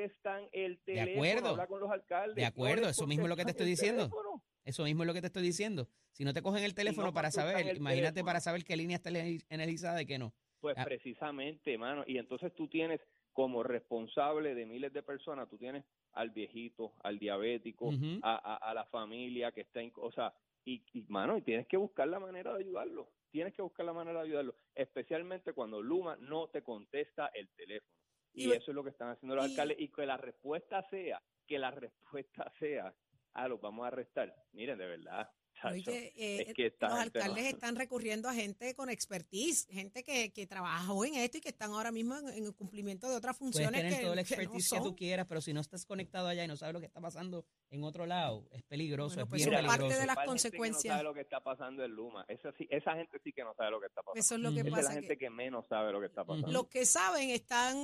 contestan 0.00 0.48
el 0.52 0.78
teléfono. 0.80 1.12
acuerdo. 1.14 1.48
habla 1.50 1.66
con 1.66 1.80
los 1.80 1.90
alcaldes, 1.90 2.36
De 2.36 2.44
acuerdo, 2.44 2.88
eso 2.88 3.06
mismo 3.06 3.24
es 3.24 3.28
lo 3.30 3.36
que 3.36 3.44
te 3.44 3.50
estoy 3.50 3.66
diciendo. 3.66 4.02
teléfono. 4.08 4.42
Eso 4.64 4.84
mismo 4.84 5.02
es 5.02 5.06
lo 5.06 5.14
que 5.14 5.20
te 5.20 5.26
estoy 5.28 5.42
diciendo. 5.42 5.88
Si 6.12 6.24
no 6.24 6.32
te 6.32 6.42
cogen 6.42 6.62
el 6.64 6.74
teléfono 6.74 7.12
para 7.12 7.30
saber, 7.30 7.76
imagínate 7.76 8.12
teléfono. 8.12 8.24
para 8.26 8.40
saber 8.40 8.64
qué 8.64 8.76
línea 8.76 8.96
está 8.96 9.10
ener- 9.10 9.44
energizada 9.48 10.02
y 10.02 10.06
qué 10.06 10.18
no. 10.18 10.32
Pues 10.60 10.76
Ah. 10.78 10.84
precisamente, 10.84 11.78
mano. 11.78 12.04
Y 12.06 12.18
entonces 12.18 12.54
tú 12.54 12.68
tienes 12.68 13.00
como 13.32 13.62
responsable 13.62 14.54
de 14.54 14.66
miles 14.66 14.92
de 14.92 15.02
personas, 15.02 15.48
tú 15.48 15.56
tienes 15.56 15.84
al 16.12 16.30
viejito, 16.30 16.92
al 17.02 17.18
diabético, 17.18 17.90
a, 18.22 18.56
a 18.56 18.74
la 18.74 18.84
familia 18.86 19.52
que 19.52 19.62
está 19.62 19.80
en... 19.80 19.92
O 19.96 20.12
sea, 20.12 20.34
y, 20.64 20.82
y, 20.92 21.02
mano, 21.08 21.38
y 21.38 21.42
tienes 21.42 21.66
que 21.66 21.78
buscar 21.78 22.06
la 22.08 22.18
manera 22.20 22.52
de 22.52 22.60
ayudarlo. 22.64 23.08
Tienes 23.30 23.54
que 23.54 23.62
buscar 23.62 23.86
la 23.86 23.92
manera 23.94 24.20
de 24.20 24.26
ayudarlo, 24.26 24.54
especialmente 24.74 25.52
cuando 25.54 25.80
Luma 25.80 26.16
no 26.20 26.48
te 26.48 26.62
contesta 26.62 27.30
el 27.32 27.48
teléfono. 27.50 27.94
Y, 28.32 28.48
Y- 28.48 28.52
eso 28.52 28.70
es 28.70 28.74
lo 28.74 28.82
que 28.84 28.90
están 28.90 29.08
haciendo 29.10 29.34
los 29.36 29.46
y- 29.46 29.50
alcaldes. 29.50 29.80
Y 29.80 29.88
que 29.88 30.06
la 30.06 30.16
respuesta 30.16 30.82
sea, 30.88 31.22
que 31.46 31.58
la 31.58 31.70
respuesta 31.90 32.50
sea, 32.58 32.94
ah, 33.34 33.48
los 33.48 33.60
vamos 33.60 33.84
a 33.84 33.88
arrestar. 33.88 34.34
Miren, 34.52 34.78
de 34.78 34.86
verdad. 34.86 35.30
Oye, 35.64 36.12
eh, 36.16 36.44
es 36.48 36.54
que 36.54 36.66
esta 36.66 36.88
los 36.88 36.98
gente 37.00 37.18
no- 37.18 37.24
alcaldes 37.24 37.52
están 37.54 37.76
recurriendo 37.76 38.28
a 38.28 38.34
gente 38.34 38.74
con 38.74 38.88
expertise, 38.90 39.66
gente 39.70 40.02
que, 40.02 40.32
que 40.32 40.46
trabajó 40.46 41.04
en 41.04 41.14
esto 41.16 41.38
y 41.38 41.40
que 41.40 41.50
están 41.50 41.72
ahora 41.72 41.92
mismo 41.92 42.16
en, 42.16 42.28
en 42.28 42.44
el 42.44 42.54
cumplimiento 42.54 43.08
de 43.08 43.16
otras 43.16 43.36
Puedes 43.36 43.54
funciones 43.54 43.80
tener 43.80 43.96
que, 43.98 44.02
todo 44.04 44.12
el 44.14 44.18
que 44.24 44.36
no 44.36 44.42
expertise 44.42 44.70
que, 44.70 44.80
tú 44.80 44.96
quieras, 44.96 45.26
pero 45.28 45.40
si 45.40 45.52
no 45.52 45.60
estás 45.60 45.84
conectado 45.84 46.28
allá 46.28 46.44
y 46.44 46.48
no 46.48 46.56
sabes 46.56 46.72
lo 46.74 46.80
que 46.80 46.86
está 46.86 47.00
pasando 47.00 47.44
en 47.70 47.84
otro 47.84 48.06
lado, 48.06 48.48
es 48.52 48.62
peligroso, 48.64 49.16
Bueno, 49.16 49.24
es 49.24 49.28
pues 49.30 49.38
bien 49.44 49.54
eso 49.54 49.60
es 49.60 49.66
parte 49.66 49.78
peligroso. 49.82 50.00
de 50.00 50.06
las 50.06 50.16
Hay 50.16 50.20
gente 50.22 50.24
que 50.24 50.30
consecuencias. 50.58 50.84
no 50.84 50.98
sabe 50.98 51.04
lo 51.04 51.14
que 51.14 51.20
está 51.20 51.40
pasando 51.42 51.84
en 51.84 51.90
Luma. 51.92 52.24
Esa, 52.28 52.52
sí, 52.58 52.66
esa 52.70 52.94
gente 52.94 53.20
sí 53.22 53.32
que 53.32 53.42
no 53.44 53.54
sabe 53.54 53.70
lo 53.70 53.80
que 53.80 53.86
está 53.86 54.02
pasando. 54.02 54.20
Eso 54.20 54.34
es 54.34 54.40
lo 54.40 54.50
que 54.52 54.60
Ujú. 54.62 54.68
Esa 54.68 54.78
es 54.78 54.82
la 54.84 54.88
pasa. 54.88 54.92
gente 55.00 55.08
que 55.18 55.20
que, 55.20 55.30
menos 55.30 55.66
sabe 55.68 55.92
lo 55.92 56.00
que 56.00 56.06
está 56.06 56.24
pasando. 56.24 56.50
los 56.50 56.66
que 56.68 56.86
saben 56.86 57.30
están 57.30 57.76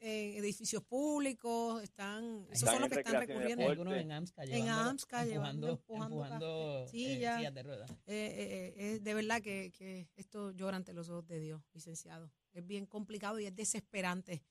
en 0.00 0.34
edificios 0.44 0.82
públicos, 0.82 1.82
están, 1.82 2.46
esos 2.50 2.68
Están 2.68 2.72
son 2.74 2.80
los 2.82 2.84
en 2.84 2.90
que 2.90 3.00
están 3.00 3.20
recurriendo. 3.26 3.68
Algunos 3.68 3.94
en 3.96 4.12
AMSCA, 4.12 4.42
En 4.44 4.48
llevando- 4.50 4.90
AMSCA, 4.90 5.24
llevando- 5.24 5.68
empujando, 5.68 6.16
empujando 6.16 6.24
empujando, 6.46 6.88
Sí, 6.88 7.06
eh, 7.06 7.18
ya. 7.20 7.36
sillas 7.38 7.54
de 7.54 7.62
ruedas. 7.62 7.90
Eh, 7.90 7.94
eh, 8.06 8.74
eh, 8.76 8.92
es 8.94 9.04
de 9.04 9.14
verdad 9.14 9.42
que, 9.42 9.72
que 9.76 10.08
esto 10.16 10.50
llora 10.52 10.76
ante 10.76 10.92
los 10.92 11.08
ojos 11.08 11.26
de 11.26 11.40
Dios, 11.40 11.62
licenciado. 11.72 12.32
Es 12.52 12.66
bien 12.66 12.86
complicado 12.86 13.38
y 13.38 13.46
es 13.46 13.54
desesperante. 13.54 14.42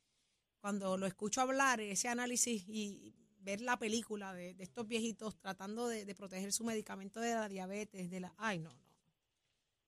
Cuando 0.59 0.97
lo 0.97 1.05
escucho 1.05 1.41
hablar, 1.41 1.79
ese 1.79 2.07
análisis 2.07 2.63
y 2.67 3.15
ver 3.39 3.61
la 3.61 3.77
película 3.77 4.33
de, 4.33 4.55
estos 4.59 4.87
viejitos 4.87 5.39
tratando 5.39 5.87
de, 5.87 6.13
proteger 6.15 6.51
su 6.51 6.63
medicamento 6.63 7.19
de 7.19 7.33
la 7.33 7.47
diabetes, 7.47 8.09
de 8.09 8.19
la... 8.19 8.33
Ay, 8.37 8.59
no, 8.59 8.69
no. 8.73 8.89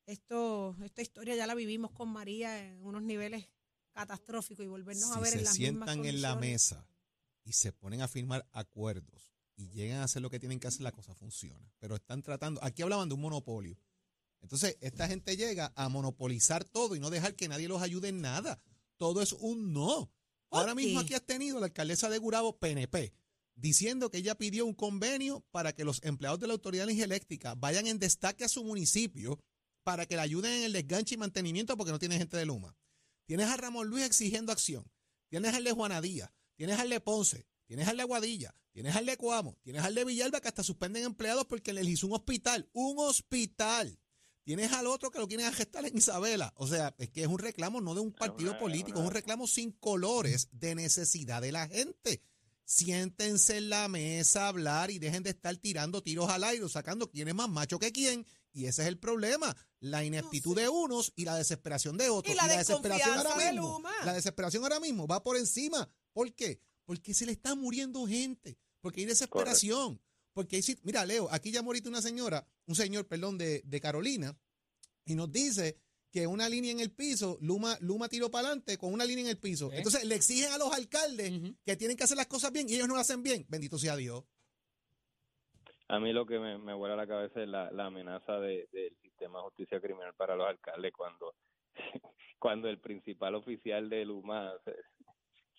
Esto, 0.05 0.75
esta 0.83 1.01
historia 1.01 1.35
ya 1.35 1.47
la 1.47 1.55
vivimos 1.55 1.91
con 1.91 2.09
María 2.09 2.59
en 2.59 2.83
unos 2.83 3.03
niveles 3.03 3.47
catastróficos 3.91 4.65
y 4.65 4.67
volvernos 4.67 5.11
a 5.11 5.19
ver 5.19 5.33
en 5.33 5.43
las 5.43 5.53
se 5.53 5.57
sientan 5.57 6.05
en 6.05 6.21
la 6.21 6.35
mesa 6.35 6.87
y 7.43 7.53
se 7.53 7.71
ponen 7.71 8.01
a 8.01 8.07
firmar 8.07 8.47
acuerdos 8.51 9.31
y 9.61 9.69
llegan 9.69 9.99
a 9.99 10.05
hacer 10.05 10.21
lo 10.21 10.29
que 10.29 10.39
tienen 10.39 10.59
que 10.59 10.67
hacer, 10.67 10.81
la 10.81 10.91
cosa 10.91 11.13
funciona. 11.13 11.71
Pero 11.79 11.95
están 11.95 12.21
tratando, 12.21 12.63
aquí 12.63 12.81
hablaban 12.81 13.07
de 13.07 13.15
un 13.15 13.21
monopolio. 13.21 13.77
Entonces, 14.41 14.77
esta 14.81 15.07
gente 15.07 15.37
llega 15.37 15.71
a 15.75 15.87
monopolizar 15.89 16.63
todo 16.63 16.95
y 16.95 16.99
no 16.99 17.09
dejar 17.09 17.35
que 17.35 17.47
nadie 17.47 17.67
los 17.67 17.81
ayude 17.81 18.09
en 18.09 18.21
nada. 18.21 18.59
Todo 18.97 19.21
es 19.21 19.33
un 19.33 19.71
no. 19.71 20.11
Ahora 20.49 20.75
mismo 20.75 20.99
aquí 20.99 21.13
has 21.13 21.25
tenido 21.25 21.59
la 21.59 21.67
alcaldesa 21.67 22.09
de 22.09 22.17
Gurabo, 22.17 22.57
PNP, 22.57 23.13
diciendo 23.55 24.09
que 24.09 24.17
ella 24.17 24.35
pidió 24.35 24.65
un 24.65 24.73
convenio 24.73 25.45
para 25.51 25.73
que 25.73 25.85
los 25.85 26.03
empleados 26.03 26.39
de 26.39 26.47
la 26.47 26.53
Autoridad 26.53 26.87
de 26.87 27.01
Eléctrica 27.01 27.55
vayan 27.55 27.87
en 27.87 27.99
destaque 27.99 28.43
a 28.43 28.49
su 28.49 28.63
municipio 28.63 29.39
para 29.83 30.05
que 30.05 30.15
le 30.15 30.21
ayuden 30.21 30.51
en 30.53 30.63
el 30.63 30.73
desganche 30.73 31.15
y 31.15 31.17
mantenimiento 31.17 31.77
porque 31.77 31.91
no 31.91 31.99
tiene 31.99 32.17
gente 32.17 32.35
de 32.35 32.45
Luma. 32.45 32.75
Tienes 33.25 33.47
a 33.47 33.57
Ramón 33.57 33.87
Luis 33.87 34.03
exigiendo 34.03 34.51
acción. 34.51 34.83
Tienes 35.29 35.53
al 35.53 35.63
de 35.63 35.71
Juanadía. 35.71 36.33
Tienes 36.55 36.79
al 36.79 36.89
de 36.89 36.99
Ponce. 36.99 37.47
Tienes 37.71 37.87
al 37.87 37.95
de 37.95 38.03
Guadilla. 38.03 38.53
Tienes 38.73 38.97
al 38.97 39.05
de 39.05 39.15
Cuamo. 39.15 39.57
Tienes 39.63 39.81
al 39.85 39.95
de 39.95 40.03
Villalba 40.03 40.41
que 40.41 40.49
hasta 40.49 40.61
suspenden 40.61 41.05
empleados 41.05 41.45
porque 41.45 41.71
les 41.71 41.87
hizo 41.87 42.05
un 42.05 42.11
hospital. 42.11 42.69
Un 42.73 42.99
hospital. 42.99 43.97
Tienes 44.43 44.73
al 44.73 44.87
otro 44.87 45.09
que 45.09 45.19
lo 45.19 45.27
quieren 45.29 45.49
gestar 45.53 45.85
en 45.85 45.97
Isabela. 45.97 46.51
O 46.57 46.67
sea, 46.67 46.93
es 46.97 47.09
que 47.11 47.21
es 47.21 47.29
un 47.29 47.39
reclamo 47.39 47.79
no 47.79 47.95
de 47.95 48.01
un 48.01 48.11
partido 48.11 48.59
político, 48.59 48.99
es 48.99 49.05
un 49.05 49.13
reclamo 49.13 49.47
sin 49.47 49.71
colores 49.71 50.49
de 50.51 50.75
necesidad 50.75 51.41
de 51.41 51.53
la 51.53 51.65
gente. 51.69 52.21
Siéntense 52.65 53.55
en 53.55 53.69
la 53.69 53.87
mesa 53.87 54.43
a 54.43 54.47
hablar 54.49 54.91
y 54.91 54.99
dejen 54.99 55.23
de 55.23 55.29
estar 55.29 55.55
tirando 55.55 56.03
tiros 56.03 56.29
al 56.29 56.43
aire, 56.43 56.67
sacando 56.67 57.09
quién 57.09 57.29
es 57.29 57.35
más 57.35 57.47
macho 57.47 57.79
que 57.79 57.93
quién. 57.93 58.25
Y 58.51 58.65
ese 58.65 58.81
es 58.81 58.89
el 58.89 58.99
problema, 58.99 59.55
la 59.79 60.03
ineptitud 60.03 60.57
de 60.57 60.67
unos 60.67 61.13
y 61.15 61.23
la 61.23 61.37
desesperación 61.37 61.95
de 61.95 62.09
otros. 62.09 62.35
Y 62.35 62.37
la, 62.37 62.47
desesperación 62.47 63.17
ahora 63.17 63.37
mismo, 63.37 63.81
la 64.03 64.11
desesperación 64.11 64.61
ahora 64.63 64.81
mismo 64.81 65.07
va 65.07 65.23
por 65.23 65.37
encima. 65.37 65.89
¿Por 66.11 66.33
qué? 66.35 66.59
Porque 66.91 67.13
se 67.13 67.25
le 67.25 67.31
está 67.31 67.55
muriendo 67.55 68.05
gente, 68.05 68.57
porque 68.81 68.99
hay 68.99 69.05
desesperación. 69.05 70.01
Porque 70.33 70.59
mira, 70.83 71.05
Leo, 71.05 71.29
aquí 71.31 71.49
ya 71.49 71.61
ahorita 71.61 71.87
una 71.87 72.01
señora, 72.01 72.45
un 72.65 72.75
señor, 72.75 73.07
perdón, 73.07 73.37
de, 73.37 73.79
Carolina, 73.81 74.37
y 75.05 75.15
nos 75.15 75.31
dice 75.31 75.79
que 76.11 76.27
una 76.27 76.49
línea 76.49 76.69
en 76.69 76.81
el 76.81 76.91
piso, 76.91 77.37
Luma, 77.39 77.77
Luma 77.79 78.09
tiró 78.09 78.29
para 78.29 78.49
adelante 78.49 78.77
con 78.77 78.91
una 78.91 79.05
línea 79.05 79.23
en 79.23 79.29
el 79.29 79.37
piso. 79.37 79.71
Entonces 79.71 80.03
le 80.03 80.15
exigen 80.15 80.51
a 80.51 80.57
los 80.57 80.73
alcaldes 80.73 81.31
que 81.63 81.77
tienen 81.77 81.95
que 81.95 82.03
hacer 82.03 82.17
las 82.17 82.27
cosas 82.27 82.51
bien 82.51 82.67
y 82.67 82.73
ellos 82.73 82.89
no 82.89 82.95
lo 82.95 82.99
hacen 82.99 83.23
bien. 83.23 83.45
Bendito 83.47 83.77
sea 83.77 83.95
Dios. 83.95 84.25
A 85.87 85.97
mí 85.97 86.11
lo 86.11 86.25
que 86.25 86.39
me, 86.39 86.57
me 86.57 86.73
vuela 86.73 86.95
a 86.95 86.97
la 86.97 87.07
cabeza 87.07 87.41
es 87.41 87.47
la, 87.47 87.69
amenaza 87.69 88.37
del 88.41 88.67
sistema 89.01 89.39
de 89.39 89.45
justicia 89.45 89.79
criminal 89.79 90.13
para 90.15 90.35
los 90.35 90.45
alcaldes 90.45 90.91
cuando, 90.91 91.35
cuando 92.37 92.67
el 92.67 92.79
principal 92.79 93.35
oficial 93.35 93.87
de 93.87 94.03
Luma 94.03 94.51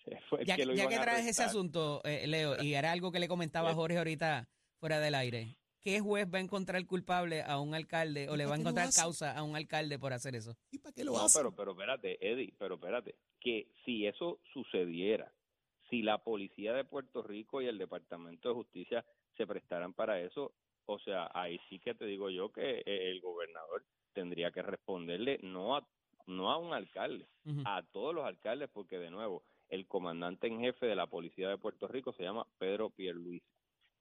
fue 0.29 0.45
ya 0.45 0.55
que, 0.55 0.75
ya 0.75 0.87
que 0.87 0.97
traes 0.97 1.25
ese 1.25 1.43
asunto, 1.43 2.01
eh, 2.03 2.27
Leo, 2.27 2.61
y 2.61 2.73
era 2.73 2.91
algo 2.91 3.11
que 3.11 3.19
le 3.19 3.27
comentaba 3.27 3.73
Jorge 3.73 3.97
ahorita 3.97 4.47
fuera 4.79 4.99
del 4.99 5.15
aire. 5.15 5.57
¿Qué 5.81 5.99
juez 5.99 6.27
va 6.33 6.37
a 6.37 6.41
encontrar 6.41 6.85
culpable 6.85 7.41
a 7.41 7.59
un 7.59 7.75
alcalde 7.75 8.29
o 8.29 8.37
le 8.37 8.45
va 8.45 8.55
a 8.55 8.57
encontrar 8.57 8.87
causa 8.95 9.37
a 9.37 9.43
un 9.43 9.55
alcalde 9.57 9.99
por 9.99 10.13
hacer 10.13 10.33
eso? 10.33 10.55
¿Y 10.71 10.79
para 10.79 10.93
qué 10.93 11.03
lo 11.03 11.17
hace? 11.19 11.39
Pero, 11.39 11.53
pero 11.53 11.71
espérate, 11.71 12.17
Eddie, 12.25 12.53
pero 12.57 12.75
espérate, 12.75 13.15
que 13.41 13.67
si 13.83 14.07
eso 14.07 14.39
sucediera, 14.53 15.33
si 15.89 16.01
la 16.01 16.19
policía 16.19 16.71
de 16.73 16.85
Puerto 16.85 17.21
Rico 17.21 17.61
y 17.61 17.67
el 17.67 17.77
Departamento 17.77 18.47
de 18.49 18.55
Justicia 18.55 19.05
se 19.35 19.45
prestaran 19.45 19.93
para 19.93 20.21
eso, 20.21 20.53
o 20.85 20.99
sea, 20.99 21.29
ahí 21.33 21.59
sí 21.69 21.79
que 21.79 21.93
te 21.93 22.05
digo 22.05 22.29
yo 22.29 22.51
que 22.51 22.77
eh, 22.85 23.11
el 23.11 23.19
gobernador 23.19 23.83
tendría 24.13 24.51
que 24.51 24.61
responderle 24.61 25.39
no 25.43 25.75
a 25.75 25.85
no 26.25 26.51
a 26.51 26.57
un 26.57 26.73
alcalde, 26.73 27.27
a 27.65 27.83
todos 27.91 28.15
los 28.15 28.25
alcaldes, 28.25 28.69
porque 28.71 28.97
de 28.97 29.11
nuevo, 29.11 29.43
el 29.73 29.87
comandante 29.87 30.45
en 30.45 30.59
jefe 30.59 30.85
de 30.85 30.95
la 30.95 31.07
policía 31.07 31.49
de 31.49 31.57
Puerto 31.57 31.87
Rico 31.87 32.13
se 32.13 32.21
llama 32.21 32.45
Pedro 32.59 32.91
Pierluisi 32.91 33.43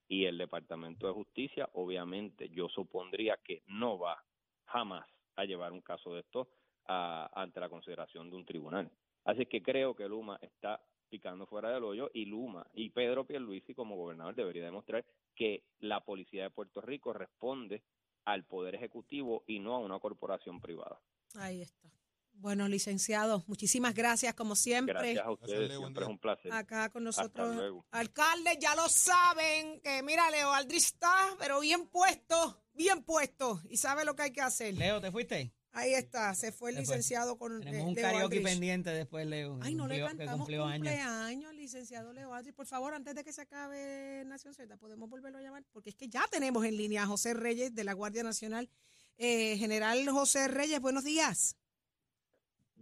y 0.06 0.26
el 0.26 0.36
Departamento 0.36 1.06
de 1.06 1.14
Justicia, 1.14 1.66
obviamente, 1.72 2.50
yo 2.50 2.68
supondría 2.68 3.38
que 3.42 3.62
no 3.68 3.98
va 3.98 4.22
jamás 4.66 5.08
a 5.34 5.44
llevar 5.44 5.72
un 5.72 5.80
caso 5.80 6.12
de 6.12 6.20
esto 6.20 6.50
ante 6.84 7.58
la 7.58 7.70
consideración 7.70 8.28
de 8.28 8.36
un 8.36 8.44
tribunal. 8.44 8.90
Así 9.24 9.46
que 9.46 9.62
creo 9.62 9.94
que 9.94 10.06
Luma 10.06 10.38
está 10.42 10.78
picando 11.08 11.46
fuera 11.46 11.70
del 11.70 11.84
hoyo 11.84 12.10
y 12.12 12.26
Luma 12.26 12.66
y 12.74 12.90
Pedro 12.90 13.24
Pierluisi 13.26 13.72
como 13.74 13.96
gobernador 13.96 14.34
debería 14.34 14.64
demostrar 14.64 15.06
que 15.34 15.64
la 15.78 16.04
policía 16.04 16.42
de 16.42 16.50
Puerto 16.50 16.82
Rico 16.82 17.14
responde 17.14 17.82
al 18.26 18.44
poder 18.44 18.74
ejecutivo 18.74 19.42
y 19.46 19.58
no 19.58 19.74
a 19.74 19.78
una 19.78 19.98
corporación 20.00 20.60
privada. 20.60 21.00
Ahí 21.36 21.62
está. 21.62 21.88
Bueno, 22.34 22.66
licenciado, 22.66 23.44
muchísimas 23.46 23.94
gracias 23.94 24.34
como 24.34 24.56
siempre. 24.56 24.94
Gracias 24.94 25.24
a 25.24 25.30
ustedes, 25.30 25.76
siempre 25.76 26.04
es 26.04 26.10
un 26.10 26.18
placer. 26.18 26.52
Acá 26.52 26.88
con 26.90 27.04
nosotros. 27.04 27.84
Alcalde, 27.90 28.58
ya 28.60 28.74
lo 28.74 28.88
saben, 28.88 29.80
que 29.80 30.02
mira, 30.02 30.28
Leo 30.30 30.52
Aldrich 30.52 30.86
está, 30.86 31.36
pero 31.38 31.60
bien 31.60 31.86
puesto, 31.86 32.64
bien 32.74 33.04
puesto, 33.04 33.62
y 33.68 33.76
sabe 33.76 34.04
lo 34.04 34.16
que 34.16 34.22
hay 34.22 34.32
que 34.32 34.40
hacer. 34.40 34.74
Leo, 34.74 35.00
¿te 35.00 35.12
fuiste? 35.12 35.52
Ahí 35.74 35.94
está, 35.94 36.34
se 36.34 36.52
fue 36.52 36.70
el 36.70 36.76
licenciado 36.76 37.38
con 37.38 37.60
Tenemos 37.62 37.88
un 37.88 37.94
karaoke 37.94 38.42
pendiente 38.42 38.90
después, 38.90 39.26
Leo. 39.26 39.58
Ay, 39.62 39.74
no 39.74 39.86
le 39.86 40.00
cantamos 40.00 40.46
cumpleaños 40.46 41.48
al 41.48 41.56
licenciado 41.56 42.12
Leo 42.12 42.34
Aldrich. 42.34 42.54
Por 42.54 42.66
favor, 42.66 42.92
antes 42.92 43.14
de 43.14 43.24
que 43.24 43.32
se 43.32 43.40
acabe 43.40 44.22
Nación 44.26 44.52
Z, 44.52 44.76
podemos 44.76 45.08
volverlo 45.08 45.38
a 45.38 45.42
llamar, 45.42 45.64
porque 45.72 45.90
es 45.90 45.96
que 45.96 46.08
ya 46.08 46.26
tenemos 46.30 46.64
en 46.66 46.76
línea 46.76 47.04
a 47.04 47.06
José 47.06 47.32
Reyes 47.32 47.74
de 47.74 47.84
la 47.84 47.94
Guardia 47.94 48.22
Nacional. 48.22 48.68
Eh, 49.16 49.56
General 49.56 50.06
José 50.10 50.48
Reyes, 50.48 50.80
buenos 50.80 51.04
días. 51.04 51.56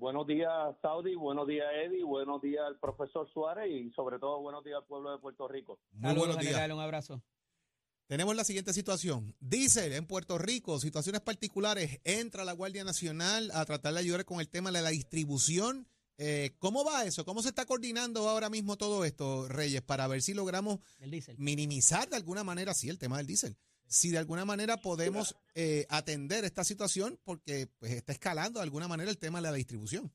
Buenos 0.00 0.26
días, 0.26 0.50
Saudi. 0.80 1.14
Buenos 1.14 1.46
días, 1.46 1.66
Eddie. 1.84 2.02
Buenos 2.04 2.40
días 2.40 2.64
al 2.66 2.78
profesor 2.78 3.30
Suárez 3.34 3.70
y 3.70 3.90
sobre 3.90 4.18
todo 4.18 4.40
buenos 4.40 4.64
días 4.64 4.78
al 4.78 4.86
pueblo 4.86 5.12
de 5.12 5.18
Puerto 5.18 5.46
Rico. 5.46 5.78
Muy 5.92 6.14
buenos 6.14 6.38
días. 6.38 6.70
Un 6.70 6.80
abrazo. 6.80 7.22
Tenemos 8.06 8.34
la 8.34 8.44
siguiente 8.44 8.72
situación. 8.72 9.36
Dice 9.40 9.94
en 9.94 10.06
Puerto 10.06 10.38
Rico, 10.38 10.80
situaciones 10.80 11.20
particulares, 11.20 12.00
entra 12.04 12.46
la 12.46 12.54
Guardia 12.54 12.82
Nacional 12.82 13.50
a 13.52 13.62
tratar 13.66 13.92
de 13.92 14.00
ayudar 14.00 14.24
con 14.24 14.40
el 14.40 14.48
tema 14.48 14.72
de 14.72 14.80
la 14.80 14.88
distribución. 14.88 15.86
Eh, 16.16 16.56
¿Cómo 16.60 16.82
va 16.82 17.04
eso? 17.04 17.26
¿Cómo 17.26 17.42
se 17.42 17.48
está 17.50 17.66
coordinando 17.66 18.26
ahora 18.26 18.48
mismo 18.48 18.78
todo 18.78 19.04
esto, 19.04 19.48
Reyes, 19.48 19.82
para 19.82 20.08
ver 20.08 20.22
si 20.22 20.32
logramos 20.32 20.78
minimizar 21.36 22.08
de 22.08 22.16
alguna 22.16 22.42
manera, 22.42 22.72
sí, 22.72 22.88
el 22.88 22.98
tema 22.98 23.18
del 23.18 23.26
diésel? 23.26 23.58
Si 23.90 24.12
de 24.12 24.18
alguna 24.18 24.44
manera 24.44 24.76
podemos 24.76 25.36
eh, 25.56 25.84
atender 25.90 26.44
esta 26.44 26.62
situación 26.62 27.18
porque 27.24 27.66
pues 27.78 27.90
está 27.92 28.12
escalando 28.12 28.60
de 28.60 28.64
alguna 28.64 28.86
manera 28.86 29.10
el 29.10 29.18
tema 29.18 29.38
de 29.38 29.48
la 29.48 29.52
distribución. 29.52 30.12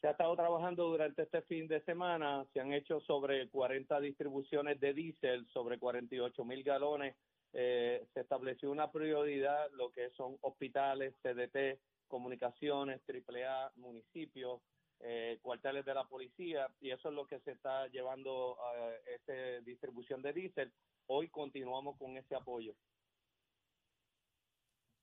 Se 0.00 0.08
ha 0.08 0.12
estado 0.12 0.34
trabajando 0.34 0.88
durante 0.88 1.22
este 1.22 1.42
fin 1.42 1.68
de 1.68 1.82
semana, 1.82 2.44
se 2.52 2.60
han 2.60 2.72
hecho 2.72 3.00
sobre 3.00 3.48
40 3.50 4.00
distribuciones 4.00 4.80
de 4.80 4.94
diésel, 4.94 5.46
sobre 5.52 5.78
48 5.78 6.44
mil 6.44 6.64
galones. 6.64 7.14
Eh, 7.52 8.04
se 8.14 8.20
estableció 8.20 8.70
una 8.70 8.90
prioridad, 8.90 9.70
lo 9.72 9.92
que 9.92 10.10
son 10.16 10.38
hospitales, 10.40 11.14
CDT, 11.22 11.78
comunicaciones, 12.08 13.02
AAA, 13.06 13.72
municipios, 13.76 14.62
eh, 15.00 15.38
cuarteles 15.42 15.84
de 15.84 15.94
la 15.94 16.04
policía, 16.04 16.66
y 16.80 16.90
eso 16.90 17.10
es 17.10 17.14
lo 17.14 17.26
que 17.26 17.40
se 17.40 17.52
está 17.52 17.86
llevando 17.88 18.56
a 18.58 18.90
esta 19.14 19.60
distribución 19.64 20.22
de 20.22 20.32
diésel 20.32 20.72
hoy 21.12 21.28
continuamos 21.28 21.96
con 21.98 22.16
ese 22.16 22.34
apoyo. 22.34 22.74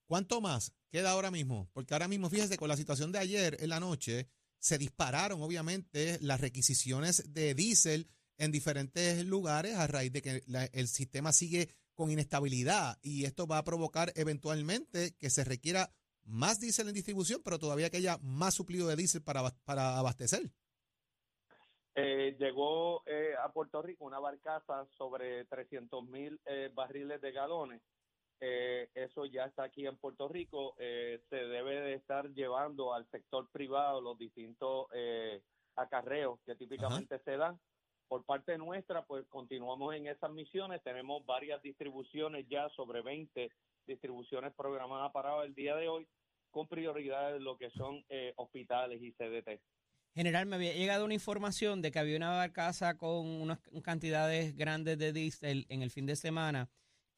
¿Cuánto 0.08 0.42
más 0.42 0.74
queda 0.90 1.12
ahora 1.12 1.30
mismo? 1.30 1.70
Porque 1.72 1.94
ahora 1.94 2.08
mismo, 2.08 2.30
fíjese, 2.30 2.58
con 2.58 2.68
la 2.68 2.78
situación 2.78 3.12
de 3.12 3.20
ayer 3.20 3.58
en 3.60 3.70
la 3.70 3.80
noche, 3.80 4.28
se 4.58 4.78
dispararon 4.78 5.42
obviamente 5.42 6.18
las 6.22 6.42
requisiciones 6.42 7.32
de 7.32 7.54
diésel 7.54 8.10
en 8.38 8.52
diferentes 8.52 9.24
lugares 9.26 9.76
a 9.76 9.86
raíz 9.86 10.12
de 10.12 10.22
que 10.22 10.44
el 10.74 10.88
sistema 10.88 11.32
sigue 11.32 11.70
con 11.94 12.10
inestabilidad 12.10 12.98
y 13.04 13.26
esto 13.26 13.46
va 13.46 13.60
a 13.60 13.64
provocar 13.64 14.12
eventualmente 14.16 15.16
que 15.20 15.30
se 15.30 15.44
requiera 15.44 15.94
más 16.24 16.60
diésel 16.60 16.88
en 16.88 16.94
distribución, 16.96 17.42
pero 17.44 17.60
todavía 17.60 17.90
que 17.90 17.98
haya 17.98 18.18
más 18.20 18.56
suplido 18.56 18.88
de 18.88 18.96
diésel 18.96 19.22
para, 19.22 19.52
para 19.64 19.98
abastecer. 19.98 20.52
Eh, 21.96 22.36
llegó 22.40 23.04
eh, 23.06 23.34
a 23.44 23.52
Puerto 23.52 23.82
Rico 23.82 24.06
una 24.06 24.20
barcaza 24.20 24.86
sobre 24.98 25.46
300 25.46 26.04
mil 26.06 26.40
eh, 26.46 26.70
barriles 26.74 27.20
de 27.22 27.32
galones. 27.32 27.82
eso 28.40 29.26
ya 29.26 29.46
está 29.46 29.64
aquí 29.64 29.86
en 29.86 29.98
Puerto 29.98 30.30
Rico. 30.30 30.76
se 30.78 31.36
debe 31.36 31.82
de 31.82 31.96
estar 31.96 32.30
llevando 32.34 32.94
al 32.94 33.06
sector 33.10 33.50
privado 33.52 34.00
los 34.00 34.18
distintos 34.18 34.88
acarreos 35.76 36.40
que 36.46 36.56
típicamente 36.56 37.20
se 37.20 37.36
dan. 37.36 37.60
Por 38.08 38.24
parte 38.24 38.58
nuestra, 38.58 39.04
pues 39.06 39.28
continuamos 39.28 39.94
en 39.94 40.08
esas 40.08 40.32
misiones. 40.32 40.82
Tenemos 40.84 41.26
varias 41.26 41.62
distribuciones 41.62 42.48
ya, 42.48 42.70
sobre 42.70 43.02
20 43.02 43.52
distribuciones 43.86 44.54
programadas 44.54 45.12
para 45.12 45.44
el 45.44 45.54
día 45.54 45.76
de 45.76 45.90
hoy, 45.90 46.08
con 46.50 46.66
prioridad 46.68 47.36
en 47.36 47.44
lo 47.44 47.58
que 47.58 47.70
son 47.72 48.06
hospitales 48.38 49.02
y 49.02 49.12
CDT. 49.12 49.60
General, 50.16 50.46
me 50.46 50.56
había 50.56 50.74
llegado 50.74 51.06
una 51.06 51.14
información 51.14 51.82
de 51.82 51.92
que 51.92 52.00
había 52.00 52.18
una 52.18 52.32
barcaza 52.32 52.98
con 52.98 53.26
unas 53.26 53.60
cantidades 53.84 54.56
grandes 54.56 54.98
de 54.98 55.14
diésel 55.14 55.66
en 55.70 55.82
el 55.82 55.92
fin 55.92 56.06
de 56.06 56.16
semana 56.16 56.70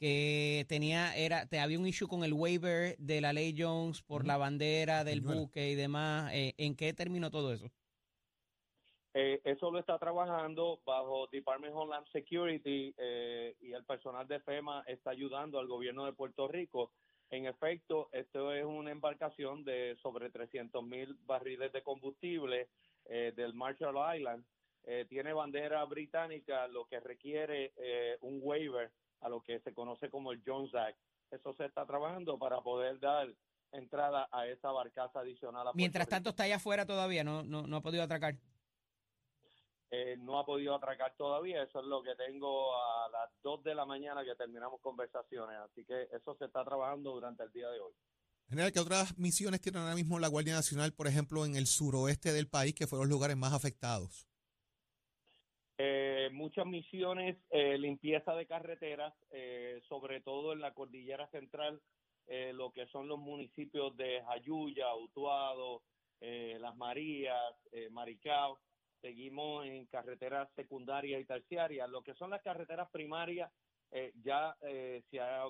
que 0.02 0.66
tenía, 0.68 1.16
era, 1.16 1.46
te, 1.46 1.60
había 1.60 1.78
un 1.78 1.86
issue 1.86 2.08
con 2.08 2.24
el 2.24 2.34
waiver 2.34 2.98
de 2.98 3.22
la 3.22 3.34
ley 3.34 3.54
Jones 3.56 4.02
por 4.02 4.26
la 4.26 4.36
bandera 4.36 5.04
del 5.04 5.22
buque 5.22 5.70
y 5.70 5.76
demás. 5.76 6.34
Eh, 6.34 6.56
¿En 6.58 6.76
qué 6.76 6.92
terminó 6.92 7.30
todo 7.30 7.54
eso? 7.54 7.70
Eh, 9.14 9.40
eso 9.44 9.70
lo 9.70 9.78
está 9.78 10.00
trabajando 10.00 10.80
bajo 10.86 11.28
Department 11.28 11.76
of 11.76 11.82
Homeland 11.84 12.08
Security 12.12 12.96
eh, 12.98 13.56
y 13.60 13.74
el 13.74 13.86
personal 13.86 14.28
de 14.28 14.40
FEMA 14.40 14.84
está 14.88 15.12
ayudando 15.12 15.60
al 15.60 15.68
gobierno 15.68 16.06
de 16.06 16.14
Puerto 16.14 16.48
Rico. 16.48 16.92
En 17.32 17.46
efecto, 17.46 18.10
esto 18.12 18.54
es 18.54 18.66
una 18.66 18.92
embarcación 18.92 19.64
de 19.64 19.98
sobre 20.02 20.30
300 20.30 20.84
mil 20.84 21.18
barriles 21.26 21.72
de 21.72 21.82
combustible 21.82 22.70
del 23.08 23.54
Marshall 23.54 24.18
Island. 24.18 24.46
tiene 25.10 25.34
bandera 25.34 25.84
británica, 25.86 26.68
lo 26.68 26.86
que 26.86 27.00
requiere 27.00 27.74
un 28.20 28.40
waiver 28.42 28.92
a 29.22 29.30
lo 29.30 29.42
que 29.42 29.60
se 29.62 29.74
conoce 29.74 30.10
como 30.10 30.34
el 30.34 30.42
Jones 30.46 30.76
Act. 30.76 30.98
Eso 31.32 31.54
se 31.54 31.66
está 31.66 31.86
trabajando 31.86 32.38
para 32.38 32.60
poder 32.62 33.00
dar 33.00 33.30
entrada 33.72 34.28
a 34.32 34.48
esa 34.48 34.70
barcaza 34.72 35.22
adicional. 35.22 35.68
Mientras 35.74 36.08
tanto 36.08 36.32
está 36.32 36.44
allá 36.44 36.58
afuera 36.58 36.86
todavía, 36.86 37.24
no, 37.24 37.44
no, 37.44 37.66
no 37.66 37.78
ha 37.78 37.82
podido 37.82 38.04
atracar. 38.04 38.36
Eh, 39.92 40.16
no 40.20 40.40
ha 40.40 40.46
podido 40.46 40.74
atracar 40.74 41.14
todavía, 41.18 41.64
eso 41.64 41.82
es 41.82 41.86
lo 41.86 42.02
que 42.02 42.16
tengo 42.16 42.74
a 42.74 43.10
las 43.10 43.30
2 43.44 43.62
de 43.64 43.76
la 43.76 43.86
mañana 43.86 44.24
que 44.24 44.36
terminamos 44.36 44.80
conversaciones, 44.80 45.58
así 45.58 45.84
que 45.84 46.08
eso 46.14 46.34
se 46.36 46.46
está 46.46 46.64
trabajando 46.64 47.12
durante 47.12 47.44
el 47.44 47.52
día 47.52 47.70
de 47.70 47.82
hoy. 47.82 47.94
General, 48.48 48.72
¿qué 48.72 48.80
otras 48.80 49.18
misiones 49.18 49.62
tiene 49.62 49.80
ahora 49.80 49.96
mismo 49.96 50.20
la 50.20 50.30
Guardia 50.30 50.54
Nacional, 50.54 50.94
por 50.94 51.08
ejemplo, 51.08 51.46
en 51.46 51.56
el 51.56 51.68
suroeste 51.68 52.32
del 52.32 52.50
país, 52.50 52.74
que 52.74 52.88
fueron 52.88 53.08
los 53.08 53.16
lugares 53.16 53.36
más 53.36 53.54
afectados? 53.54 54.28
Eh, 55.78 56.30
muchas 56.32 56.68
misiones, 56.68 57.38
eh, 57.50 57.78
limpieza 57.78 58.36
de 58.36 58.46
carreteras, 58.46 59.14
eh, 59.32 59.82
sobre 59.90 60.22
todo 60.22 60.54
en 60.54 60.62
la 60.62 60.74
cordillera 60.74 61.28
central, 61.32 61.82
lo 62.54 62.72
que 62.72 62.86
son 62.88 63.10
los 63.10 63.20
municipios 63.20 63.98
de 63.98 64.22
Jayuya, 64.24 64.96
Utuado, 64.96 65.82
Las 66.22 66.78
Marías, 66.78 67.56
Maricao. 67.90 68.58
Seguimos 69.02 69.66
en 69.66 69.86
carreteras 69.88 70.50
secundarias 70.56 71.22
y 71.22 71.26
terciarias. 71.26 71.90
Lo 71.90 72.04
que 72.04 72.14
son 72.16 72.30
las 72.30 72.42
carreteras 72.42 72.90
primarias, 72.92 73.52
ya 74.24 74.56
se 75.10 75.20
ha, 75.20 75.44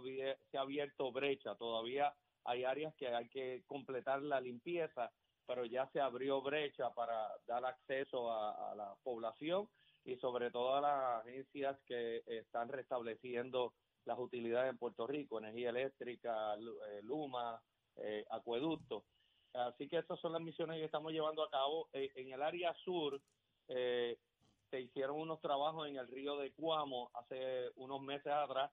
se, 0.50 0.58
ha, 0.58 0.62
abierto 0.62 1.12
brecha. 1.12 1.56
Todavía 1.56 2.14
hay 2.46 2.64
áreas 2.64 2.96
que 2.96 3.08
hay 3.08 3.30
que 3.30 3.64
completar 3.68 4.22
la 4.22 4.42
limpieza, 4.42 5.12
pero 5.46 5.66
ya 5.66 5.88
se 5.92 6.00
abrió 6.00 6.42
brecha 6.42 6.90
para 6.92 7.28
dar 7.46 7.66
acceso 7.66 8.32
a 8.32 8.74
la 8.76 8.96
población 9.04 9.68
y 10.04 10.16
sobre 10.18 10.52
todo 10.52 10.76
a 10.76 10.82
las 10.82 11.26
agencias 11.26 11.78
que 11.86 12.24
están 12.26 12.70
restableciendo 12.70 13.74
las 14.06 14.18
utilidades 14.18 14.72
en 14.72 14.78
Puerto 14.78 15.06
Rico, 15.06 15.38
energía 15.38 15.70
eléctrica, 15.70 16.56
eh, 16.56 17.02
Luma, 17.04 17.62
eh, 17.98 18.26
acueducto. 18.32 19.06
Así 19.54 19.88
que 19.88 19.98
esas 19.98 20.20
son 20.20 20.34
las 20.34 20.42
misiones 20.42 20.80
que 20.80 20.86
estamos 20.86 21.12
llevando 21.12 21.44
a 21.44 21.50
cabo. 21.50 21.90
Eh, 21.94 22.10
en 22.16 22.32
el 22.32 22.42
área 22.42 22.74
sur 22.84 23.22
se 23.68 24.82
hicieron 24.82 25.20
unos 25.20 25.42
trabajos 25.42 25.88
en 25.88 25.98
el 25.98 26.08
río 26.08 26.38
de 26.38 26.52
Cuamo 26.52 27.12
hace 27.14 27.70
unos 27.76 28.02
meses 28.02 28.32
atrás, 28.32 28.72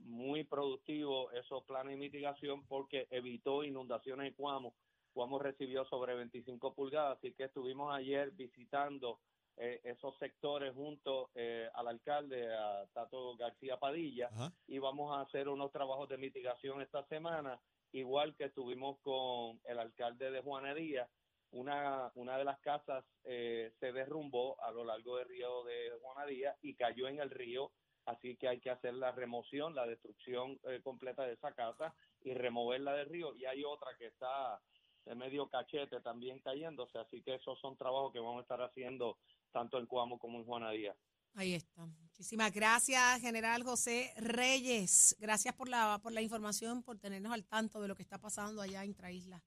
muy 0.00 0.44
productivos 0.44 1.32
esos 1.34 1.64
planes 1.64 1.92
de 1.92 1.98
mitigación 1.98 2.66
porque 2.66 3.06
evitó 3.10 3.64
inundaciones 3.64 4.28
en 4.28 4.34
Cuamo. 4.34 4.74
Cuamo 5.12 5.38
recibió 5.38 5.84
sobre 5.86 6.14
25 6.14 6.74
pulgadas, 6.74 7.18
así 7.18 7.32
que 7.34 7.44
estuvimos 7.44 7.94
ayer 7.94 8.32
visitando 8.32 9.20
eh, 9.56 9.80
esos 9.84 10.18
sectores 10.18 10.74
junto 10.74 11.30
eh, 11.36 11.68
al 11.74 11.86
alcalde, 11.86 12.52
a 12.52 12.84
Tato 12.92 13.36
García 13.36 13.78
Padilla, 13.78 14.28
y 14.66 14.78
vamos 14.78 15.16
a 15.16 15.20
hacer 15.20 15.48
unos 15.48 15.70
trabajos 15.70 16.08
de 16.08 16.18
mitigación 16.18 16.82
esta 16.82 17.04
semana, 17.04 17.60
igual 17.92 18.34
que 18.34 18.46
estuvimos 18.46 18.98
con 18.98 19.60
el 19.64 19.78
alcalde 19.78 20.32
de 20.32 20.40
Juanadía. 20.40 21.08
Una, 21.54 22.10
una 22.16 22.36
de 22.36 22.44
las 22.44 22.58
casas 22.60 23.04
eh, 23.24 23.72
se 23.78 23.92
derrumbó 23.92 24.60
a 24.60 24.72
lo 24.72 24.84
largo 24.84 25.16
del 25.18 25.28
río 25.28 25.62
de 25.64 25.92
Juanadía 26.02 26.56
y 26.62 26.74
cayó 26.74 27.06
en 27.06 27.20
el 27.20 27.30
río, 27.30 27.70
así 28.06 28.36
que 28.36 28.48
hay 28.48 28.60
que 28.60 28.70
hacer 28.70 28.94
la 28.94 29.12
remoción, 29.12 29.74
la 29.74 29.86
destrucción 29.86 30.58
completa 30.82 31.22
de 31.22 31.34
esa 31.34 31.52
casa 31.52 31.94
y 32.22 32.34
removerla 32.34 32.94
del 32.94 33.08
río. 33.08 33.34
Y 33.36 33.44
hay 33.44 33.64
otra 33.64 33.90
que 33.96 34.06
está 34.06 34.60
de 35.04 35.14
medio 35.14 35.48
cachete 35.48 36.00
también 36.00 36.40
cayéndose, 36.40 36.98
así 36.98 37.22
que 37.22 37.34
esos 37.34 37.58
son 37.60 37.76
trabajos 37.76 38.12
que 38.12 38.18
vamos 38.18 38.38
a 38.38 38.42
estar 38.42 38.62
haciendo 38.62 39.18
tanto 39.52 39.78
en 39.78 39.86
Cuamo 39.86 40.18
como 40.18 40.38
en 40.38 40.44
Juana 40.44 40.70
Díaz. 40.70 40.96
Ahí 41.36 41.54
está. 41.54 41.84
Muchísimas 41.84 42.52
gracias, 42.52 43.20
General 43.20 43.62
José 43.64 44.12
Reyes. 44.16 45.16
Gracias 45.18 45.54
por 45.54 45.68
la, 45.68 45.98
por 46.02 46.12
la 46.12 46.22
información, 46.22 46.82
por 46.82 46.98
tenernos 46.98 47.32
al 47.32 47.44
tanto 47.44 47.80
de 47.80 47.88
lo 47.88 47.96
que 47.96 48.02
está 48.02 48.18
pasando 48.18 48.62
allá 48.62 48.84
en 48.84 48.94
Traisla. 48.94 49.42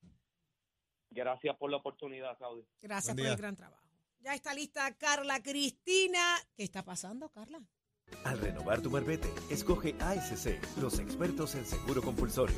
Gracias 1.10 1.56
por 1.58 1.72
la 1.72 1.78
oportunidad, 1.78 2.38
Claudia. 2.38 2.66
Gracias 2.82 3.16
por 3.16 3.26
el 3.26 3.36
gran 3.36 3.56
trabajo. 3.56 3.84
Ya 4.20 4.34
está 4.34 4.54
lista 4.54 4.92
Carla 4.98 5.42
Cristina. 5.42 6.38
¿Qué 6.56 6.64
está 6.64 6.84
pasando, 6.84 7.30
Carla? 7.30 7.62
Al 8.24 8.40
renovar 8.40 8.82
tu 8.82 8.90
marbete, 8.90 9.32
escoge 9.50 9.96
ASC, 10.00 10.60
los 10.82 11.00
expertos 11.00 11.56
en 11.56 11.66
seguro 11.66 12.02
compulsorio. 12.02 12.56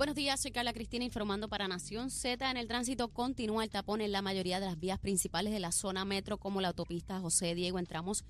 Buenos 0.00 0.16
días, 0.16 0.40
soy 0.40 0.50
Carla 0.50 0.72
Cristina 0.72 1.04
informando 1.04 1.46
para 1.50 1.68
Nación 1.68 2.08
Z. 2.08 2.50
En 2.50 2.56
el 2.56 2.66
tránsito 2.66 3.08
continúa 3.08 3.64
el 3.64 3.68
tapón 3.68 4.00
en 4.00 4.12
la 4.12 4.22
mayoría 4.22 4.58
de 4.58 4.64
las 4.64 4.80
vías 4.80 4.98
principales 4.98 5.52
de 5.52 5.60
la 5.60 5.72
zona 5.72 6.06
metro, 6.06 6.38
como 6.38 6.62
la 6.62 6.68
autopista 6.68 7.20
José 7.20 7.54
Diego. 7.54 7.78
Entramos 7.78 8.24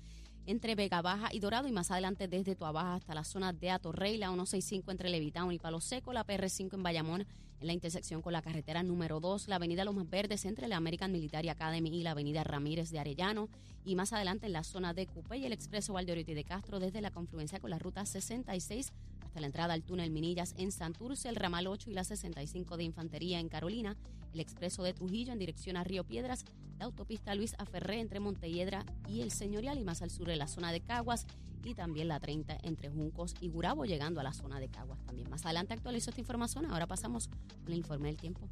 entre 0.45 0.75
Vega 0.75 1.01
Baja 1.01 1.29
y 1.31 1.39
Dorado 1.39 1.69
y 1.69 1.71
más 1.71 1.89
adelante 1.89 2.27
desde 2.27 2.57
Tuabaja 2.57 2.95
hasta 2.95 3.15
la 3.15 3.23
zona 3.23 3.53
de 3.53 3.69
Atorrey, 3.69 4.17
la 4.17 4.27
165 4.27 4.91
entre 4.91 5.09
Levitown 5.09 5.53
y 5.53 5.59
Palo 5.59 5.79
Seco, 5.79 6.11
la 6.11 6.27
PR5 6.27 6.73
en 6.73 6.83
Bayamón 6.83 7.27
en 7.61 7.67
la 7.67 7.73
intersección 7.73 8.21
con 8.21 8.33
la 8.33 8.41
carretera 8.41 8.83
número 8.83 9.19
2, 9.19 9.47
la 9.47 9.55
avenida 9.55 9.85
Los 9.85 10.09
Verdes 10.09 10.45
entre 10.45 10.67
la 10.67 10.77
American 10.77 11.11
Military 11.11 11.49
Academy 11.49 11.89
y 11.89 12.03
la 12.03 12.11
avenida 12.11 12.43
Ramírez 12.43 12.89
de 12.89 12.99
Arellano 12.99 13.49
y 13.85 13.95
más 13.95 14.13
adelante 14.13 14.47
en 14.47 14.53
la 14.53 14.63
zona 14.63 14.93
de 14.93 15.05
Cupé 15.05 15.37
y 15.37 15.45
el 15.45 15.53
expreso 15.53 15.93
Valdeorito 15.93 16.33
de 16.33 16.43
Castro 16.43 16.79
desde 16.79 17.01
la 17.01 17.11
confluencia 17.11 17.59
con 17.59 17.69
la 17.69 17.79
ruta 17.79 18.05
66 18.05 18.91
hasta 19.23 19.39
la 19.39 19.45
entrada 19.45 19.73
al 19.73 19.83
túnel 19.83 20.11
Minillas 20.11 20.55
en 20.57 20.71
Santurce, 20.71 21.29
el 21.29 21.35
ramal 21.35 21.67
8 21.67 21.91
y 21.91 21.93
la 21.93 22.03
65 22.03 22.77
de 22.77 22.83
Infantería 22.83 23.39
en 23.39 23.47
Carolina, 23.47 23.95
el 24.33 24.39
expreso 24.39 24.83
de 24.83 24.93
Trujillo 24.93 25.31
en 25.31 25.39
dirección 25.39 25.77
a 25.77 25.83
Río 25.83 26.03
Piedras, 26.03 26.45
la 26.79 26.85
autopista 26.85 27.35
Luis 27.35 27.55
Aferré 27.59 27.99
entre 27.99 28.19
Montelledra 28.19 28.85
y 29.07 29.21
el 29.21 29.31
Señorial 29.31 29.77
y 29.77 29.83
más 29.83 30.01
al 30.01 30.09
sur 30.09 30.29
en 30.31 30.39
la 30.39 30.47
zona 30.47 30.71
de 30.71 30.81
Caguas 30.81 31.27
y 31.69 31.75
también 31.75 32.07
la 32.07 32.19
30 32.19 32.57
entre 32.63 32.89
Juncos 32.89 33.35
y 33.39 33.49
Gurabo 33.49 33.85
llegando 33.85 34.19
a 34.19 34.23
la 34.23 34.33
zona 34.33 34.59
de 34.59 34.69
Caguas 34.69 35.03
también. 35.05 35.29
Más 35.29 35.45
adelante 35.45 35.73
actualizo 35.73 36.09
esta 36.09 36.21
información, 36.21 36.65
ahora 36.65 36.87
pasamos 36.87 37.29
el 37.67 37.73
informe 37.73 38.07
del 38.07 38.17
tiempo. 38.17 38.49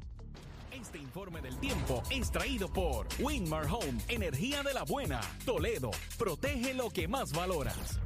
Este 0.70 0.98
informe 0.98 1.40
del 1.40 1.56
tiempo 1.58 2.02
es 2.10 2.30
traído 2.30 2.72
por 2.72 3.08
Winmar 3.18 3.66
Home, 3.66 4.00
energía 4.08 4.62
de 4.62 4.72
la 4.72 4.84
buena, 4.84 5.20
Toledo, 5.44 5.90
protege 6.16 6.74
lo 6.74 6.90
que 6.90 7.08
más 7.08 7.32
valoras. 7.32 8.00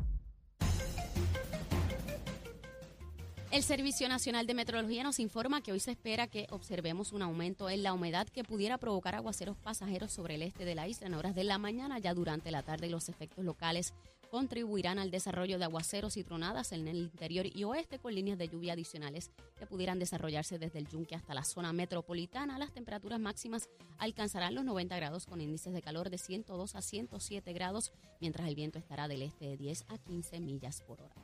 El 3.55 3.63
Servicio 3.63 4.09
Nacional 4.09 4.49
de 4.49 4.55
Meteorología 4.55 5.05
nos 5.05 5.21
informa 5.21 5.61
que 5.61 5.71
hoy 5.71 5.79
se 5.79 5.93
espera 5.93 6.27
que 6.27 6.49
observemos 6.51 7.13
un 7.13 7.23
aumento 7.23 7.71
en 7.71 7.85
la 7.85 7.93
humedad 7.93 8.27
que 8.27 8.43
pudiera 8.43 8.79
provocar 8.79 9.15
aguaceros 9.15 9.57
pasajeros 9.57 10.11
sobre 10.11 10.35
el 10.35 10.43
este 10.43 10.65
de 10.65 10.75
la 10.75 10.89
isla 10.89 11.07
en 11.07 11.15
horas 11.15 11.37
de 11.37 11.45
la 11.45 11.57
mañana, 11.57 12.01
ya 12.01 12.15
durante 12.15 12.51
la 12.51 12.65
tarde 12.65 12.91
los 12.91 13.09
efectos 13.09 13.45
locales 13.45 13.95
contribuirán 14.29 14.99
al 14.99 15.13
desarrollo 15.13 15.57
de 15.57 15.67
aguaceros 15.67 16.17
y 16.17 16.25
tronadas 16.25 16.73
en 16.73 16.89
el 16.89 16.97
interior 16.97 17.47
y 17.47 17.63
oeste 17.63 18.01
con 18.01 18.13
líneas 18.13 18.39
de 18.39 18.49
lluvia 18.49 18.73
adicionales 18.73 19.31
que 19.57 19.67
pudieran 19.67 20.01
desarrollarse 20.01 20.59
desde 20.59 20.81
el 20.81 20.89
Yunque 20.89 21.15
hasta 21.15 21.33
la 21.33 21.45
zona 21.45 21.73
metropolitana. 21.73 22.59
Las 22.59 22.73
temperaturas 22.73 23.21
máximas 23.21 23.69
alcanzarán 23.99 24.57
los 24.57 24.65
90 24.65 24.97
grados 24.97 25.27
con 25.27 25.41
índices 25.41 25.73
de 25.73 25.81
calor 25.81 26.11
de 26.11 26.19
102 26.19 26.75
a 26.75 26.83
107 26.83 27.53
grados, 27.53 27.93
mientras 28.21 28.49
el 28.49 28.57
viento 28.57 28.81
estará 28.81 29.07
del 29.07 29.23
este 29.23 29.45
de 29.45 29.57
10 29.57 29.85
a 29.91 29.99
15 29.99 30.41
millas 30.41 30.81
por 30.81 31.01
hora. 31.01 31.15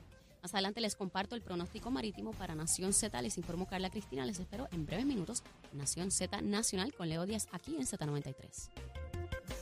Más 0.41 0.53
adelante 0.55 0.81
les 0.81 0.95
comparto 0.95 1.35
el 1.35 1.41
pronóstico 1.41 1.91
marítimo 1.91 2.31
para 2.31 2.55
Nación 2.55 2.93
Z. 2.93 3.21
Les 3.21 3.37
informo 3.37 3.67
Carla 3.67 3.89
Cristina. 3.91 4.25
Les 4.25 4.39
espero 4.39 4.67
en 4.71 4.85
breves 4.85 5.05
minutos. 5.05 5.43
Nación 5.71 6.09
Z 6.09 6.41
Nacional 6.41 6.93
con 6.93 7.09
Leo 7.09 7.25
Díaz 7.25 7.47
aquí 7.51 7.75
en 7.75 7.85
Z93. 7.85 8.69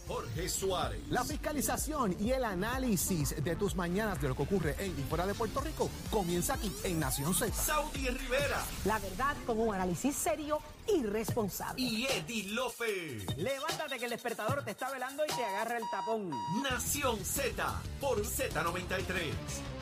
Jorge 0.07 0.49
Suárez. 0.49 1.01
La 1.09 1.23
fiscalización 1.23 2.15
y 2.19 2.31
el 2.31 2.43
análisis 2.43 3.43
de 3.43 3.55
tus 3.55 3.75
mañanas 3.75 4.19
de 4.21 4.29
lo 4.29 4.35
que 4.35 4.43
ocurre 4.43 4.75
en 4.79 4.97
y 4.99 5.03
fuera 5.03 5.27
de 5.27 5.35
Puerto 5.35 5.61
Rico 5.61 5.89
comienza 6.09 6.55
aquí 6.55 6.71
en 6.83 6.99
Nación 6.99 7.33
Z. 7.35 7.53
Saudi 7.53 8.07
Rivera. 8.07 8.63
La 8.85 8.97
verdad 8.99 9.35
con 9.45 9.59
un 9.59 9.75
análisis 9.75 10.15
serio 10.15 10.59
y 10.87 11.03
responsable. 11.03 11.81
Y 11.81 12.05
Eddie 12.05 12.53
Lofe. 12.53 13.25
Levántate 13.37 13.99
que 13.99 14.05
el 14.05 14.11
despertador 14.11 14.63
te 14.63 14.71
está 14.71 14.89
velando 14.89 15.23
y 15.25 15.27
te 15.27 15.43
agarra 15.43 15.77
el 15.77 15.83
tapón. 15.91 16.31
Nación 16.63 17.23
Z 17.23 17.81
por 17.99 18.23
Z93. 18.23 19.78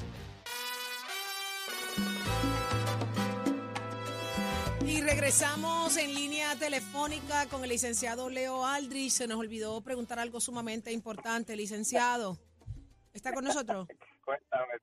Regresamos 4.95 5.97
en 5.97 6.13
línea 6.15 6.55
telefónica 6.55 7.45
con 7.47 7.61
el 7.63 7.69
licenciado 7.69 8.29
Leo 8.29 8.65
Aldrich. 8.65 9.11
Se 9.11 9.27
nos 9.27 9.37
olvidó 9.37 9.81
preguntar 9.81 10.17
algo 10.17 10.39
sumamente 10.39 10.91
importante, 10.91 11.55
licenciado. 11.55 12.37
¿Está 13.13 13.33
con 13.33 13.43
nosotros? 13.43 13.87
Cuéntame. 14.23 14.73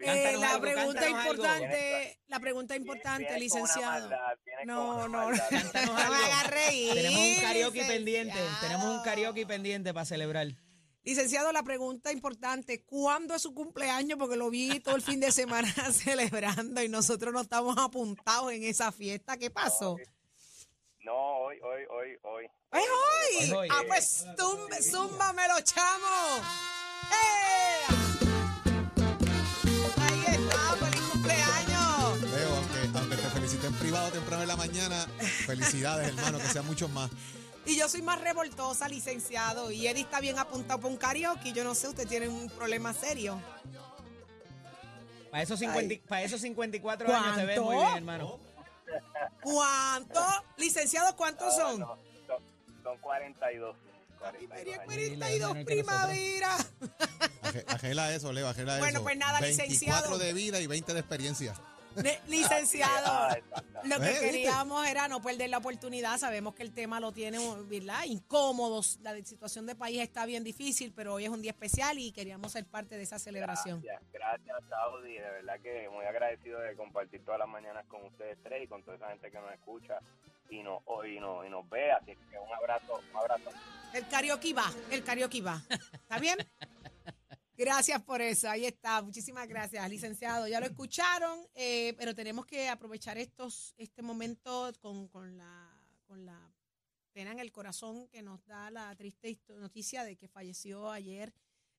Eh, 0.00 0.36
la 0.38 0.50
algo, 0.50 0.62
pregunta 0.62 1.08
importante, 1.08 2.18
la 2.28 2.40
pregunta 2.40 2.76
importante, 2.76 3.38
licenciado. 3.38 4.10
maldad, 4.10 4.36
No, 4.64 5.08
no, 5.08 5.30
No 5.30 5.36
Tenemos 6.94 7.20
un 7.20 7.34
karaoke 7.40 7.78
licenciado. 7.78 7.88
pendiente. 7.88 8.38
Tenemos 8.60 8.84
un 8.86 9.02
karaoke 9.02 9.46
pendiente 9.46 9.94
para 9.94 10.04
celebrar. 10.04 10.48
Licenciado, 11.04 11.50
la 11.50 11.64
pregunta 11.64 12.12
importante, 12.12 12.84
¿cuándo 12.84 13.34
es 13.34 13.42
su 13.42 13.52
cumpleaños? 13.52 14.16
Porque 14.20 14.36
lo 14.36 14.50
vi 14.50 14.78
todo 14.78 14.94
el 14.94 15.02
fin 15.02 15.18
de 15.18 15.32
semana 15.32 15.68
celebrando 15.92 16.80
y 16.80 16.88
nosotros 16.88 17.32
no 17.32 17.40
estamos 17.40 17.76
apuntados 17.76 18.52
en 18.52 18.62
esa 18.62 18.92
fiesta. 18.92 19.36
¿Qué 19.36 19.50
pasó? 19.50 19.96
No, 21.00 21.14
hoy, 21.14 21.58
hoy, 21.60 21.82
hoy, 21.90 22.18
hoy. 22.22 22.44
¡Es 22.70 22.80
hoy! 22.80 23.52
Hoy. 23.52 23.68
Ah, 23.72 23.82
pues 23.88 24.24
zúmbamelo, 24.88 25.54
chamo. 25.62 26.38
¡Eh! 27.10 27.94
Ahí 29.98 30.24
está, 30.28 30.76
feliz 30.76 31.00
cumpleaños. 31.10 32.22
Leo, 32.30 32.56
aunque, 32.56 32.98
aunque 32.98 33.16
te 33.16 33.28
felicité 33.30 33.66
en 33.66 33.74
privado 33.74 34.12
temprano 34.12 34.42
en 34.42 34.48
la 34.48 34.56
mañana, 34.56 35.08
felicidades, 35.46 36.08
hermano, 36.10 36.38
que 36.38 36.46
sean 36.46 36.64
muchos 36.64 36.88
más. 36.90 37.10
Y 37.64 37.76
yo 37.76 37.88
soy 37.88 38.02
más 38.02 38.20
revoltosa, 38.20 38.88
licenciado. 38.88 39.70
Y 39.70 39.86
Eddie 39.86 40.02
está 40.02 40.20
bien 40.20 40.38
apuntado 40.38 40.80
para 40.80 40.92
un 40.92 40.98
karaoke. 40.98 41.52
Yo 41.52 41.62
no 41.64 41.74
sé, 41.74 41.88
usted 41.88 42.08
tiene 42.08 42.28
un 42.28 42.48
problema 42.50 42.92
serio. 42.92 43.40
Para 45.30 45.42
esos, 45.44 45.58
50 45.60 45.94
para 46.08 46.22
esos 46.22 46.40
54 46.40 47.14
años 47.14 47.36
te 47.36 47.44
ves 47.46 47.60
muy 47.60 47.74
¿Cuánto? 47.76 47.84
bien, 47.86 47.96
hermano. 47.98 48.38
¿Cuánto? 49.42 50.20
Licenciado, 50.58 51.16
¿cuántos 51.16 51.54
son? 51.56 51.80
No, 51.80 51.96
son, 52.26 52.42
son 52.82 52.98
42. 52.98 53.76
Ay, 54.24 54.46
42 54.46 54.48
María, 54.50 54.74
años. 54.74 54.84
42 54.84 55.54
menor 55.54 55.66
que 55.66 55.74
nosotros. 55.76 56.06
primavera. 56.06 56.56
Aje- 57.42 57.64
Ajela 57.68 58.14
eso, 58.14 58.32
Leo, 58.32 58.48
ajela 58.48 58.78
Bueno, 58.78 58.98
eso. 58.98 59.02
pues 59.04 59.16
nada, 59.16 59.40
24 59.40 59.68
licenciado. 59.68 60.18
de 60.18 60.32
vida 60.34 60.60
y 60.60 60.66
20 60.66 60.92
de 60.94 61.00
experiencia. 61.00 61.54
Licenciado, 62.28 63.36
lo 63.84 64.00
que 64.00 64.10
¿Eh? 64.10 64.20
Queríamos 64.20 64.86
era 64.86 65.08
no 65.08 65.20
perder 65.20 65.50
la 65.50 65.58
oportunidad. 65.58 66.18
Sabemos 66.18 66.54
que 66.54 66.62
el 66.62 66.72
tema 66.72 67.00
lo 67.00 67.12
tiene, 67.12 67.38
¿verdad? 67.68 68.04
Incómodos. 68.06 68.98
La 69.02 69.14
situación 69.24 69.66
de 69.66 69.74
país 69.74 70.00
está 70.00 70.26
bien 70.26 70.44
difícil, 70.44 70.92
pero 70.94 71.14
hoy 71.14 71.24
es 71.24 71.30
un 71.30 71.42
día 71.42 71.52
especial 71.52 71.98
y 71.98 72.12
queríamos 72.12 72.52
ser 72.52 72.64
parte 72.66 72.96
de 72.96 73.02
esa 73.02 73.18
celebración. 73.18 73.82
Gracias, 73.82 74.12
gracias, 74.12 74.58
Saudi. 74.68 75.14
De 75.14 75.30
verdad 75.30 75.60
que 75.60 75.88
muy 75.90 76.04
agradecido 76.04 76.60
de 76.60 76.76
compartir 76.76 77.24
todas 77.24 77.38
las 77.38 77.48
mañanas 77.48 77.84
con 77.86 78.04
ustedes 78.04 78.38
tres 78.42 78.64
y 78.64 78.66
con 78.66 78.82
toda 78.82 78.96
esa 78.96 79.08
gente 79.08 79.30
que 79.30 79.38
nos 79.38 79.52
escucha 79.52 79.98
y 80.50 80.62
nos, 80.62 80.82
y 81.06 81.18
nos, 81.20 81.46
y 81.46 81.50
nos 81.50 81.68
ve. 81.68 81.92
Así 81.92 82.16
que 82.30 82.38
un 82.38 82.52
abrazo, 82.54 83.00
un 83.10 83.16
abrazo. 83.16 83.50
El 83.92 84.06
karaoke 84.08 84.54
va, 84.54 84.70
el 84.90 85.04
karaoke 85.04 85.42
va. 85.42 85.62
¿Está 85.68 86.18
bien? 86.18 86.38
Gracias 87.56 88.02
por 88.02 88.22
eso, 88.22 88.48
ahí 88.48 88.64
está. 88.64 89.02
Muchísimas 89.02 89.46
gracias, 89.46 89.88
licenciado. 89.90 90.48
Ya 90.48 90.58
lo 90.58 90.66
escucharon, 90.66 91.38
eh, 91.54 91.94
pero 91.98 92.14
tenemos 92.14 92.46
que 92.46 92.68
aprovechar 92.68 93.18
estos, 93.18 93.74
este 93.76 94.00
momento 94.02 94.72
con, 94.80 95.08
con 95.08 95.36
la, 95.36 95.70
con 96.06 96.24
la 96.24 96.54
pena 97.12 97.32
en 97.32 97.40
el 97.40 97.52
corazón 97.52 98.08
que 98.08 98.22
nos 98.22 98.44
da 98.46 98.70
la 98.70 98.94
triste 98.96 99.38
noticia 99.58 100.02
de 100.04 100.16
que 100.16 100.28
falleció 100.28 100.90
ayer 100.90 101.34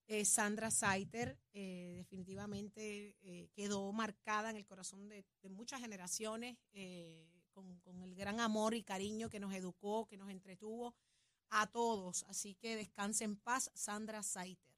eh, 0.07 0.25
Sandra 0.25 0.69
Saiter. 0.69 1.39
Eh, 1.53 1.93
definitivamente 1.97 3.17
eh, 3.21 3.49
quedó 3.53 3.91
marcada 3.91 4.49
en 4.49 4.57
el 4.57 4.65
corazón 4.65 5.09
de, 5.09 5.25
de 5.41 5.49
muchas 5.49 5.81
generaciones 5.81 6.57
eh, 6.73 7.27
con, 7.51 7.79
con 7.79 8.01
el 8.01 8.15
gran 8.15 8.39
amor 8.39 8.73
y 8.73 8.83
cariño 8.83 9.29
que 9.29 9.39
nos 9.39 9.53
educó, 9.53 10.05
que 10.07 10.17
nos 10.17 10.29
entretuvo 10.29 10.95
a 11.49 11.67
todos. 11.67 12.23
Así 12.23 12.55
que 12.55 12.75
descanse 12.75 13.23
en 13.23 13.37
paz, 13.37 13.71
Sandra 13.73 14.23
Saiter. 14.23 14.72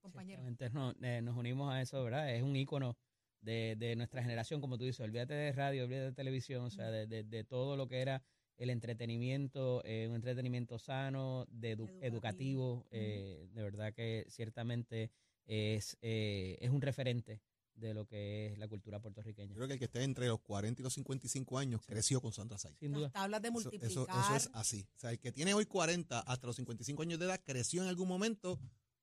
Compañero. 0.00 0.42
Ciertamente 0.42 0.70
no- 0.70 0.94
eh, 1.02 1.20
nos 1.22 1.36
unimos 1.36 1.72
a 1.72 1.80
eso, 1.80 2.02
¿verdad? 2.02 2.34
Es 2.34 2.42
un 2.42 2.56
ícono 2.56 2.96
de, 3.40 3.76
de 3.78 3.96
nuestra 3.96 4.22
generación, 4.22 4.60
como 4.60 4.76
tú 4.78 4.84
dices. 4.84 5.00
Olvídate 5.00 5.34
de 5.34 5.52
radio, 5.52 5.84
olvídate 5.84 6.06
de 6.06 6.12
televisión, 6.12 6.64
o 6.64 6.70
sea, 6.70 6.90
de, 6.90 7.06
de- 7.06 7.24
de 7.24 7.44
todo 7.44 7.76
lo 7.76 7.88
que 7.88 8.00
era 8.00 8.22
el 8.56 8.68
entretenimiento, 8.70 9.82
eh, 9.84 10.06
un 10.08 10.16
entretenimiento 10.16 10.78
sano, 10.78 11.46
de 11.50 11.76
edu- 11.76 11.88
Educativo. 12.02 12.04
educativo. 12.06 12.86
eh, 12.90 13.48
de 13.52 13.62
verdad 13.62 13.94
que 13.94 14.26
ciertamente 14.28 15.10
es, 15.46 15.96
eh, 16.02 16.58
es 16.60 16.70
un 16.70 16.82
referente 16.82 17.40
de 17.74 17.94
lo 17.94 18.04
que 18.06 18.48
es 18.52 18.58
la 18.58 18.68
cultura 18.68 18.98
Yo 18.98 19.02
puertorriqueña. 19.02 19.54
creo 19.54 19.66
que 19.66 19.72
el 19.74 19.78
que 19.78 19.86
esté 19.86 20.02
entre 20.04 20.26
los 20.26 20.40
40 20.40 20.82
y 20.82 20.84
los 20.84 20.92
55 20.92 21.56
años 21.58 21.80
creció 21.86 22.20
con 22.20 22.32
Sandra 22.32 22.58
Say. 22.58 22.74
Sin 22.78 22.90
Las 22.92 23.00
duda. 23.00 23.10
tablas 23.10 23.40
de 23.40 23.48
Eso, 23.48 23.52
multiplicar. 23.54 23.90
eso, 23.90 24.06
eso 24.06 24.36
es 24.36 24.50
así. 24.52 24.86
O 24.96 24.98
sea, 24.98 25.10
el 25.12 25.18
que 25.18 25.32
tiene 25.32 25.54
hoy 25.54 25.64
40 25.64 26.20
hasta 26.20 26.46
los 26.46 26.56
55 26.56 27.02
años 27.02 27.18
de 27.18 27.24
edad 27.24 27.40
creció 27.42 27.82
en 27.82 27.88
algún 27.88 28.06
momento 28.08 28.60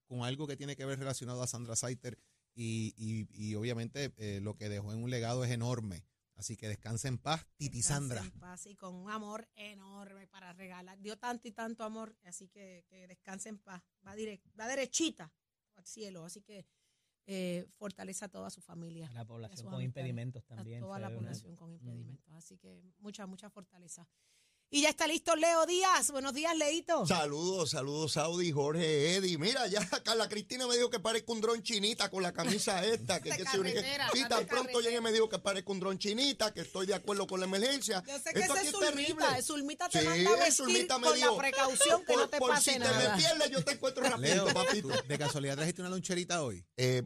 con 0.07 0.23
algo 0.23 0.47
que 0.47 0.57
tiene 0.57 0.75
que 0.75 0.85
ver 0.85 0.97
relacionado 0.99 1.41
a 1.43 1.47
Sandra 1.47 1.75
Saiter 1.75 2.17
y, 2.55 2.93
y, 2.97 3.27
y 3.31 3.55
obviamente 3.55 4.13
eh, 4.17 4.39
lo 4.41 4.55
que 4.55 4.69
dejó 4.69 4.91
en 4.93 5.03
un 5.03 5.09
legado 5.09 5.43
es 5.43 5.51
enorme. 5.51 6.05
Así 6.35 6.55
que 6.55 6.67
descanse 6.67 7.07
en 7.07 7.17
paz, 7.17 7.47
Titi 7.57 7.77
Descanse 7.79 8.15
Sandra. 8.15 8.21
en 8.21 8.39
paz 8.39 8.65
y 8.67 8.75
con 8.75 8.93
un 8.93 9.09
amor 9.09 9.49
enorme 9.55 10.27
para 10.27 10.53
regalar. 10.53 10.99
Dio 11.01 11.17
tanto 11.17 11.47
y 11.47 11.51
tanto 11.51 11.83
amor, 11.83 12.15
así 12.25 12.47
que, 12.47 12.85
que 12.89 13.07
descanse 13.07 13.49
en 13.49 13.57
paz. 13.57 13.81
Va, 14.05 14.15
direct, 14.15 14.45
va 14.59 14.67
derechita 14.67 15.33
al 15.75 15.85
cielo, 15.87 16.23
así 16.25 16.41
que 16.43 16.67
eh, 17.25 17.65
fortaleza 17.77 18.25
a 18.25 18.29
toda 18.29 18.51
su 18.51 18.61
familia. 18.61 19.09
A 19.09 19.13
la 19.13 19.21
a 19.21 19.25
población 19.25 19.67
con 19.69 19.81
impedimentos 19.81 20.43
A 20.43 20.55
también. 20.55 20.79
toda 20.79 20.93
fue 20.93 21.01
la 21.01 21.07
una- 21.09 21.17
población 21.17 21.55
con 21.55 21.71
impedimentos. 21.73 22.23
Así 22.33 22.57
que 22.59 22.83
mucha, 22.99 23.25
mucha 23.25 23.49
fortaleza. 23.49 24.07
Y 24.69 24.81
ya 24.81 24.89
está 24.89 25.07
listo 25.07 25.33
Leo 25.37 25.65
Díaz. 25.65 26.11
Buenos 26.11 26.33
días, 26.33 26.53
Leito. 26.57 27.05
Saludos, 27.07 27.69
saludos, 27.69 28.11
Saudi, 28.11 28.51
Jorge, 28.51 29.15
Eddie. 29.15 29.37
Mira, 29.37 29.65
ya 29.67 29.87
Carla 30.03 30.27
Cristina 30.27 30.67
me 30.67 30.75
dijo 30.75 30.89
que 30.89 30.99
parezca 30.99 31.31
un 31.31 31.39
dron 31.39 31.63
chinita 31.63 32.09
con 32.09 32.21
la 32.21 32.33
camisa 32.33 32.83
esta. 32.85 33.21
Que, 33.21 33.29
que 33.29 33.45
sí, 33.45 34.23
tan 34.27 34.45
pronto 34.45 34.81
llegue 34.81 34.99
me 34.99 35.13
dijo 35.13 35.29
que 35.29 35.39
parezca 35.39 35.71
un 35.71 35.79
dron 35.79 35.97
chinita, 35.97 36.53
que 36.53 36.61
estoy 36.61 36.85
de 36.85 36.95
acuerdo 36.95 37.25
con 37.27 37.39
la 37.39 37.45
emergencia. 37.45 38.03
Yo 38.05 38.19
sé 38.19 38.33
que 38.33 38.39
Esto 38.41 38.55
ese 38.55 38.67
aquí 38.67 38.67
es. 38.67 38.75
Zulmita. 38.75 39.41
Zulmita 39.41 39.89
te 39.89 39.99
Sí, 40.01 40.05
manda 40.05 40.31
a 40.31 40.35
vestir 40.35 40.53
Zulmita 40.53 40.97
me 40.99 41.07
con 41.07 41.15
dijo, 41.15 41.31
la 41.31 41.37
precaución 41.37 41.99
que 42.01 42.05
por, 42.13 42.17
no 42.17 42.29
te 42.29 42.37
por 42.37 42.49
pase 42.49 42.73
si 42.73 42.79
nada. 42.79 43.01
te 43.01 43.07
me 43.09 43.15
pierdes, 43.23 43.49
yo 43.49 43.63
te 43.63 43.71
encuentro 43.71 44.03
Leo, 44.17 44.47
rapidito, 44.47 44.53
papito. 44.53 44.87
¿tú 44.89 45.07
de 45.07 45.17
casualidad 45.17 45.55
trajiste 45.55 45.81
una 45.81 45.89
loncherita 45.91 46.43
hoy? 46.43 46.65
Eh, 46.75 47.03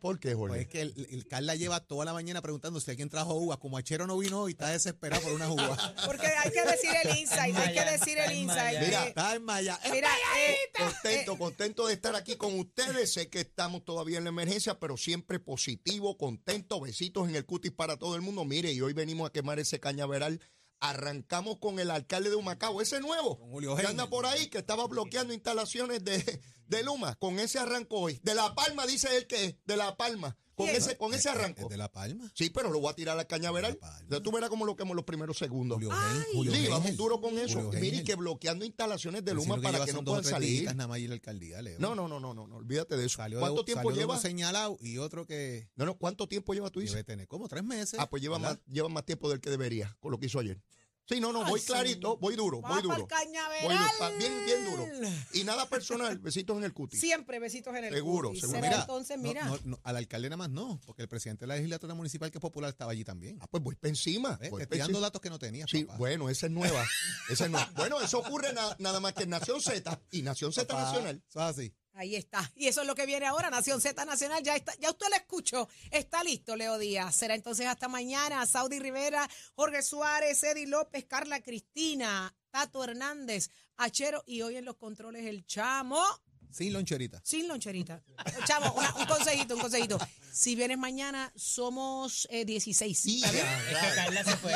¿Por 0.00 0.20
qué, 0.20 0.34
Jorge? 0.34 0.48
Pues 0.54 0.60
es 0.62 0.68
que 0.68 0.80
el, 0.80 1.08
el 1.10 1.26
Carla 1.26 1.56
lleva 1.56 1.80
toda 1.80 2.04
la 2.04 2.12
mañana 2.12 2.40
preguntando 2.40 2.78
si 2.80 2.88
alguien 2.90 3.08
trajo 3.08 3.34
uvas. 3.34 3.58
Como 3.58 3.76
Achero 3.76 4.06
no 4.06 4.16
vino 4.16 4.42
hoy, 4.42 4.52
está 4.52 4.68
desesperado 4.68 5.22
por 5.22 5.32
una 5.32 5.50
uva. 5.50 5.76
Porque 6.06 6.26
hay 6.28 6.52
que 6.52 6.62
decir 6.62 6.90
el 7.02 7.18
insight, 7.18 7.56
hay 7.56 7.74
que 7.74 7.84
decir 7.84 8.16
el 8.18 8.32
insight. 8.32 8.78
Mira, 8.80 9.04
Eh, 9.04 9.08
Está 9.08 9.34
en 9.34 9.44
Maya. 9.44 9.80
mira, 9.90 10.08
eh, 10.38 10.56
Contento, 10.78 11.36
contento 11.36 11.86
de 11.88 11.94
estar 11.94 12.14
aquí 12.14 12.36
con 12.36 12.56
ustedes. 12.60 13.12
Sé 13.12 13.28
que 13.28 13.40
estamos 13.40 13.84
todavía 13.84 14.18
en 14.18 14.24
la 14.24 14.30
emergencia, 14.30 14.78
pero 14.78 14.96
siempre 14.96 15.40
positivo, 15.40 16.16
contento. 16.16 16.80
Besitos 16.80 17.28
en 17.28 17.34
el 17.34 17.44
cutis 17.44 17.72
para 17.72 17.96
todo 17.96 18.14
el 18.14 18.22
mundo. 18.22 18.44
Mire, 18.44 18.70
y 18.72 18.80
hoy 18.80 18.92
venimos 18.92 19.28
a 19.28 19.32
quemar 19.32 19.58
ese 19.58 19.80
cañaveral. 19.80 20.40
Arrancamos 20.78 21.58
con 21.58 21.78
el 21.78 21.90
alcalde 21.90 22.30
de 22.30 22.34
Humacao, 22.36 22.80
ese 22.80 22.98
nuevo, 23.00 23.38
Con 23.38 23.50
Julio 23.50 23.76
que 23.76 23.86
anda 23.86 24.08
por 24.10 24.26
ahí, 24.26 24.48
que 24.48 24.58
estaba 24.58 24.86
bloqueando 24.88 25.32
instalaciones 25.32 26.02
de, 26.04 26.40
de 26.72 26.82
Luma. 26.82 27.14
Con 27.16 27.38
ese 27.38 27.58
arranco 27.58 27.98
hoy. 27.98 28.20
De 28.22 28.34
La 28.34 28.54
Palma, 28.54 28.86
dice 28.86 29.08
él 29.16 29.26
que 29.26 29.44
es, 29.44 29.56
de 29.64 29.76
La 29.76 29.96
Palma. 29.96 30.36
Con 30.54 30.66
¿Quién? 30.66 30.76
ese, 30.82 30.98
con 30.98 31.14
ese 31.14 31.30
¿Es 31.30 31.34
arranco. 31.34 31.66
de 31.68 31.76
La 31.78 31.90
Palma? 31.90 32.30
Sí, 32.34 32.50
pero 32.50 32.70
lo 32.70 32.78
voy 32.78 32.90
a 32.90 32.94
tirar 32.94 33.18
al 33.18 33.26
cañaveral. 33.26 33.78
Entonces 34.02 34.22
tú 34.22 34.30
verás 34.32 34.50
cómo 34.50 34.66
lo 34.66 34.76
quemo 34.76 34.90
en 34.92 34.96
los 34.96 35.04
primeros 35.06 35.38
segundos. 35.38 35.76
Julio 35.76 35.90
Heine, 35.90 36.24
Julio 36.34 36.52
Sí, 36.52 36.66
vamos 36.68 36.96
duro 36.96 37.20
con 37.22 37.38
eso. 37.38 37.70
Mire, 37.72 38.04
que 38.04 38.14
bloqueando 38.16 38.64
instalaciones 38.66 39.24
de 39.24 39.30
si 39.32 39.36
Luma 39.36 39.60
para 39.62 39.84
que 39.84 39.92
no 39.94 40.04
puedan 40.04 40.24
salir. 40.24 40.60
días 40.60 40.76
nada 40.76 40.88
más 40.88 40.98
ir 40.98 41.06
a 41.06 41.08
la 41.08 41.14
alcaldía, 41.14 41.62
Leo. 41.62 41.78
No, 41.78 41.94
no, 41.94 42.06
no, 42.06 42.20
no, 42.20 42.34
no, 42.34 42.46
no, 42.46 42.56
olvídate 42.56 42.96
de 42.98 43.06
eso. 43.06 43.16
Salió 43.16 43.40
¿Cuánto 43.40 43.62
de, 43.62 43.64
tiempo 43.72 43.90
lleva? 43.92 44.12
uno 44.14 44.20
señalado 44.20 44.76
y 44.82 44.98
otro 44.98 45.26
que 45.26 45.70
No, 45.74 45.86
no, 45.86 45.96
¿cuánto 45.96 46.28
tiempo 46.28 46.52
lleva 46.52 46.68
tú 46.70 46.80
dices? 46.80 46.94
debe 46.94 47.04
tener 47.04 47.26
como 47.28 47.48
tres 47.48 47.64
meses. 47.64 47.98
Ah, 47.98 48.10
pues 48.10 48.22
lleva 48.22 48.36
¿verdad? 48.38 48.58
más, 48.58 48.66
lleva 48.74 48.88
más 48.90 49.06
tiempo 49.06 49.30
del 49.30 49.40
que 49.40 49.48
debería, 49.48 49.96
con 50.00 50.10
lo 50.12 50.18
que 50.18 50.26
hizo 50.26 50.38
ayer. 50.38 50.60
Sí, 51.04 51.20
no, 51.20 51.32
no, 51.32 51.44
Ay, 51.44 51.50
voy 51.50 51.60
sí. 51.60 51.66
clarito, 51.66 52.16
voy 52.18 52.36
duro, 52.36 52.60
va 52.62 52.68
voy 52.70 52.82
duro. 52.82 53.06
Voy 53.06 53.74
duro, 53.76 54.18
bien, 54.18 54.32
bien 54.46 54.64
duro. 54.64 54.86
Y 55.32 55.42
nada 55.44 55.68
personal, 55.68 56.16
besitos 56.20 56.56
en 56.56 56.64
el 56.64 56.72
cutis. 56.72 57.00
Siempre 57.00 57.38
besitos 57.40 57.74
en 57.74 57.84
el 57.84 57.92
Seguro, 57.92 58.28
cutis. 58.28 58.42
seguro. 58.42 58.60
Mira, 58.60 58.80
entonces, 58.80 59.16
no, 59.16 59.22
mira. 59.24 59.44
no, 59.44 59.58
no, 59.64 59.80
al 59.82 59.96
alcalde 59.96 60.28
nada 60.28 60.36
más 60.36 60.50
no, 60.50 60.80
porque 60.86 61.02
el 61.02 61.08
presidente 61.08 61.42
de 61.42 61.48
la 61.48 61.56
legislatura 61.56 61.94
municipal 61.94 62.30
que 62.30 62.38
es 62.38 62.42
popular 62.42 62.70
estaba 62.70 62.92
allí 62.92 63.04
también. 63.04 63.36
Ah, 63.40 63.46
pues 63.50 63.62
voy 63.62 63.74
para 63.74 63.88
encima. 63.90 64.36
¿Ves? 64.40 64.50
voy 64.50 64.60
Te 64.60 64.66
pa' 64.68 64.74
estoy 64.74 64.78
dando 64.78 64.90
encima. 64.98 65.06
datos 65.08 65.20
que 65.20 65.30
no 65.30 65.38
tenías, 65.40 65.68
Sí, 65.68 65.84
papá. 65.84 65.98
bueno, 65.98 66.30
esa 66.30 66.46
es 66.46 66.52
nueva. 66.52 66.84
Esa 67.28 67.44
es 67.46 67.50
nueva. 67.50 67.70
Bueno, 67.76 68.00
eso 68.00 68.18
ocurre 68.20 68.52
na- 68.52 68.76
nada 68.78 69.00
más 69.00 69.12
que 69.12 69.24
en 69.24 69.30
Nación 69.30 69.60
Z 69.60 70.00
y 70.12 70.22
Nación 70.22 70.52
Z 70.52 70.72
Nacional. 70.72 71.22
Eso 71.28 71.40
es 71.40 71.44
así. 71.58 71.74
Ahí 71.94 72.16
está. 72.16 72.50
Y 72.56 72.68
eso 72.68 72.80
es 72.80 72.86
lo 72.86 72.94
que 72.94 73.04
viene 73.06 73.26
ahora. 73.26 73.50
Nación 73.50 73.80
Z 73.80 74.04
Nacional 74.04 74.42
ya 74.42 74.56
está. 74.56 74.74
Ya 74.80 74.90
usted 74.90 75.06
lo 75.10 75.16
escuchó. 75.16 75.68
Está 75.90 76.24
listo, 76.24 76.56
Leo 76.56 76.78
Díaz. 76.78 77.14
Será 77.14 77.34
entonces 77.34 77.66
hasta 77.66 77.86
mañana. 77.88 78.46
Saudi 78.46 78.78
Rivera, 78.78 79.28
Jorge 79.54 79.82
Suárez, 79.82 80.42
Eddie 80.42 80.66
López, 80.66 81.04
Carla 81.04 81.40
Cristina, 81.42 82.34
Tato 82.50 82.82
Hernández, 82.82 83.50
Achero 83.76 84.22
y 84.26 84.40
hoy 84.42 84.56
en 84.56 84.64
los 84.64 84.76
controles 84.76 85.26
el 85.26 85.44
chamo. 85.46 86.02
Sin 86.50 86.72
loncherita. 86.74 87.20
Sin 87.24 87.48
loncherita. 87.48 88.02
Chavo, 88.46 88.72
una- 88.74 88.94
un 88.96 89.06
consejito, 89.06 89.54
un 89.54 89.60
consejito. 89.62 89.98
Si 90.32 90.54
vienes 90.54 90.76
mañana, 90.76 91.32
somos 91.34 92.26
eh, 92.30 92.44
16. 92.44 93.06
Y 93.06 93.16
¿Está 93.16 93.30
bien? 93.32 93.44
ya, 93.46 93.80
Es 93.80 93.88
que 93.88 93.94
Carla 93.96 94.24
se 94.24 94.36
fue. 94.36 94.52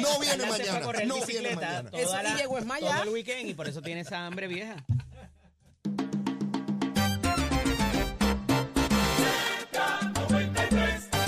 No 0.00 0.18
viene 0.18 0.46
mañana, 0.46 1.04
no 1.06 1.26
viene 1.26 1.56
mañana. 1.56 1.90
toda 1.90 2.34
y 2.34 2.36
llegó 2.36 2.58
Esmaya. 2.58 2.90
Todo 2.94 3.02
el 3.02 3.08
weekend 3.10 3.48
y 3.50 3.54
por 3.54 3.68
eso 3.68 3.82
tiene 3.82 4.00
esa 4.00 4.24
hambre 4.26 4.46
vieja. 4.48 4.76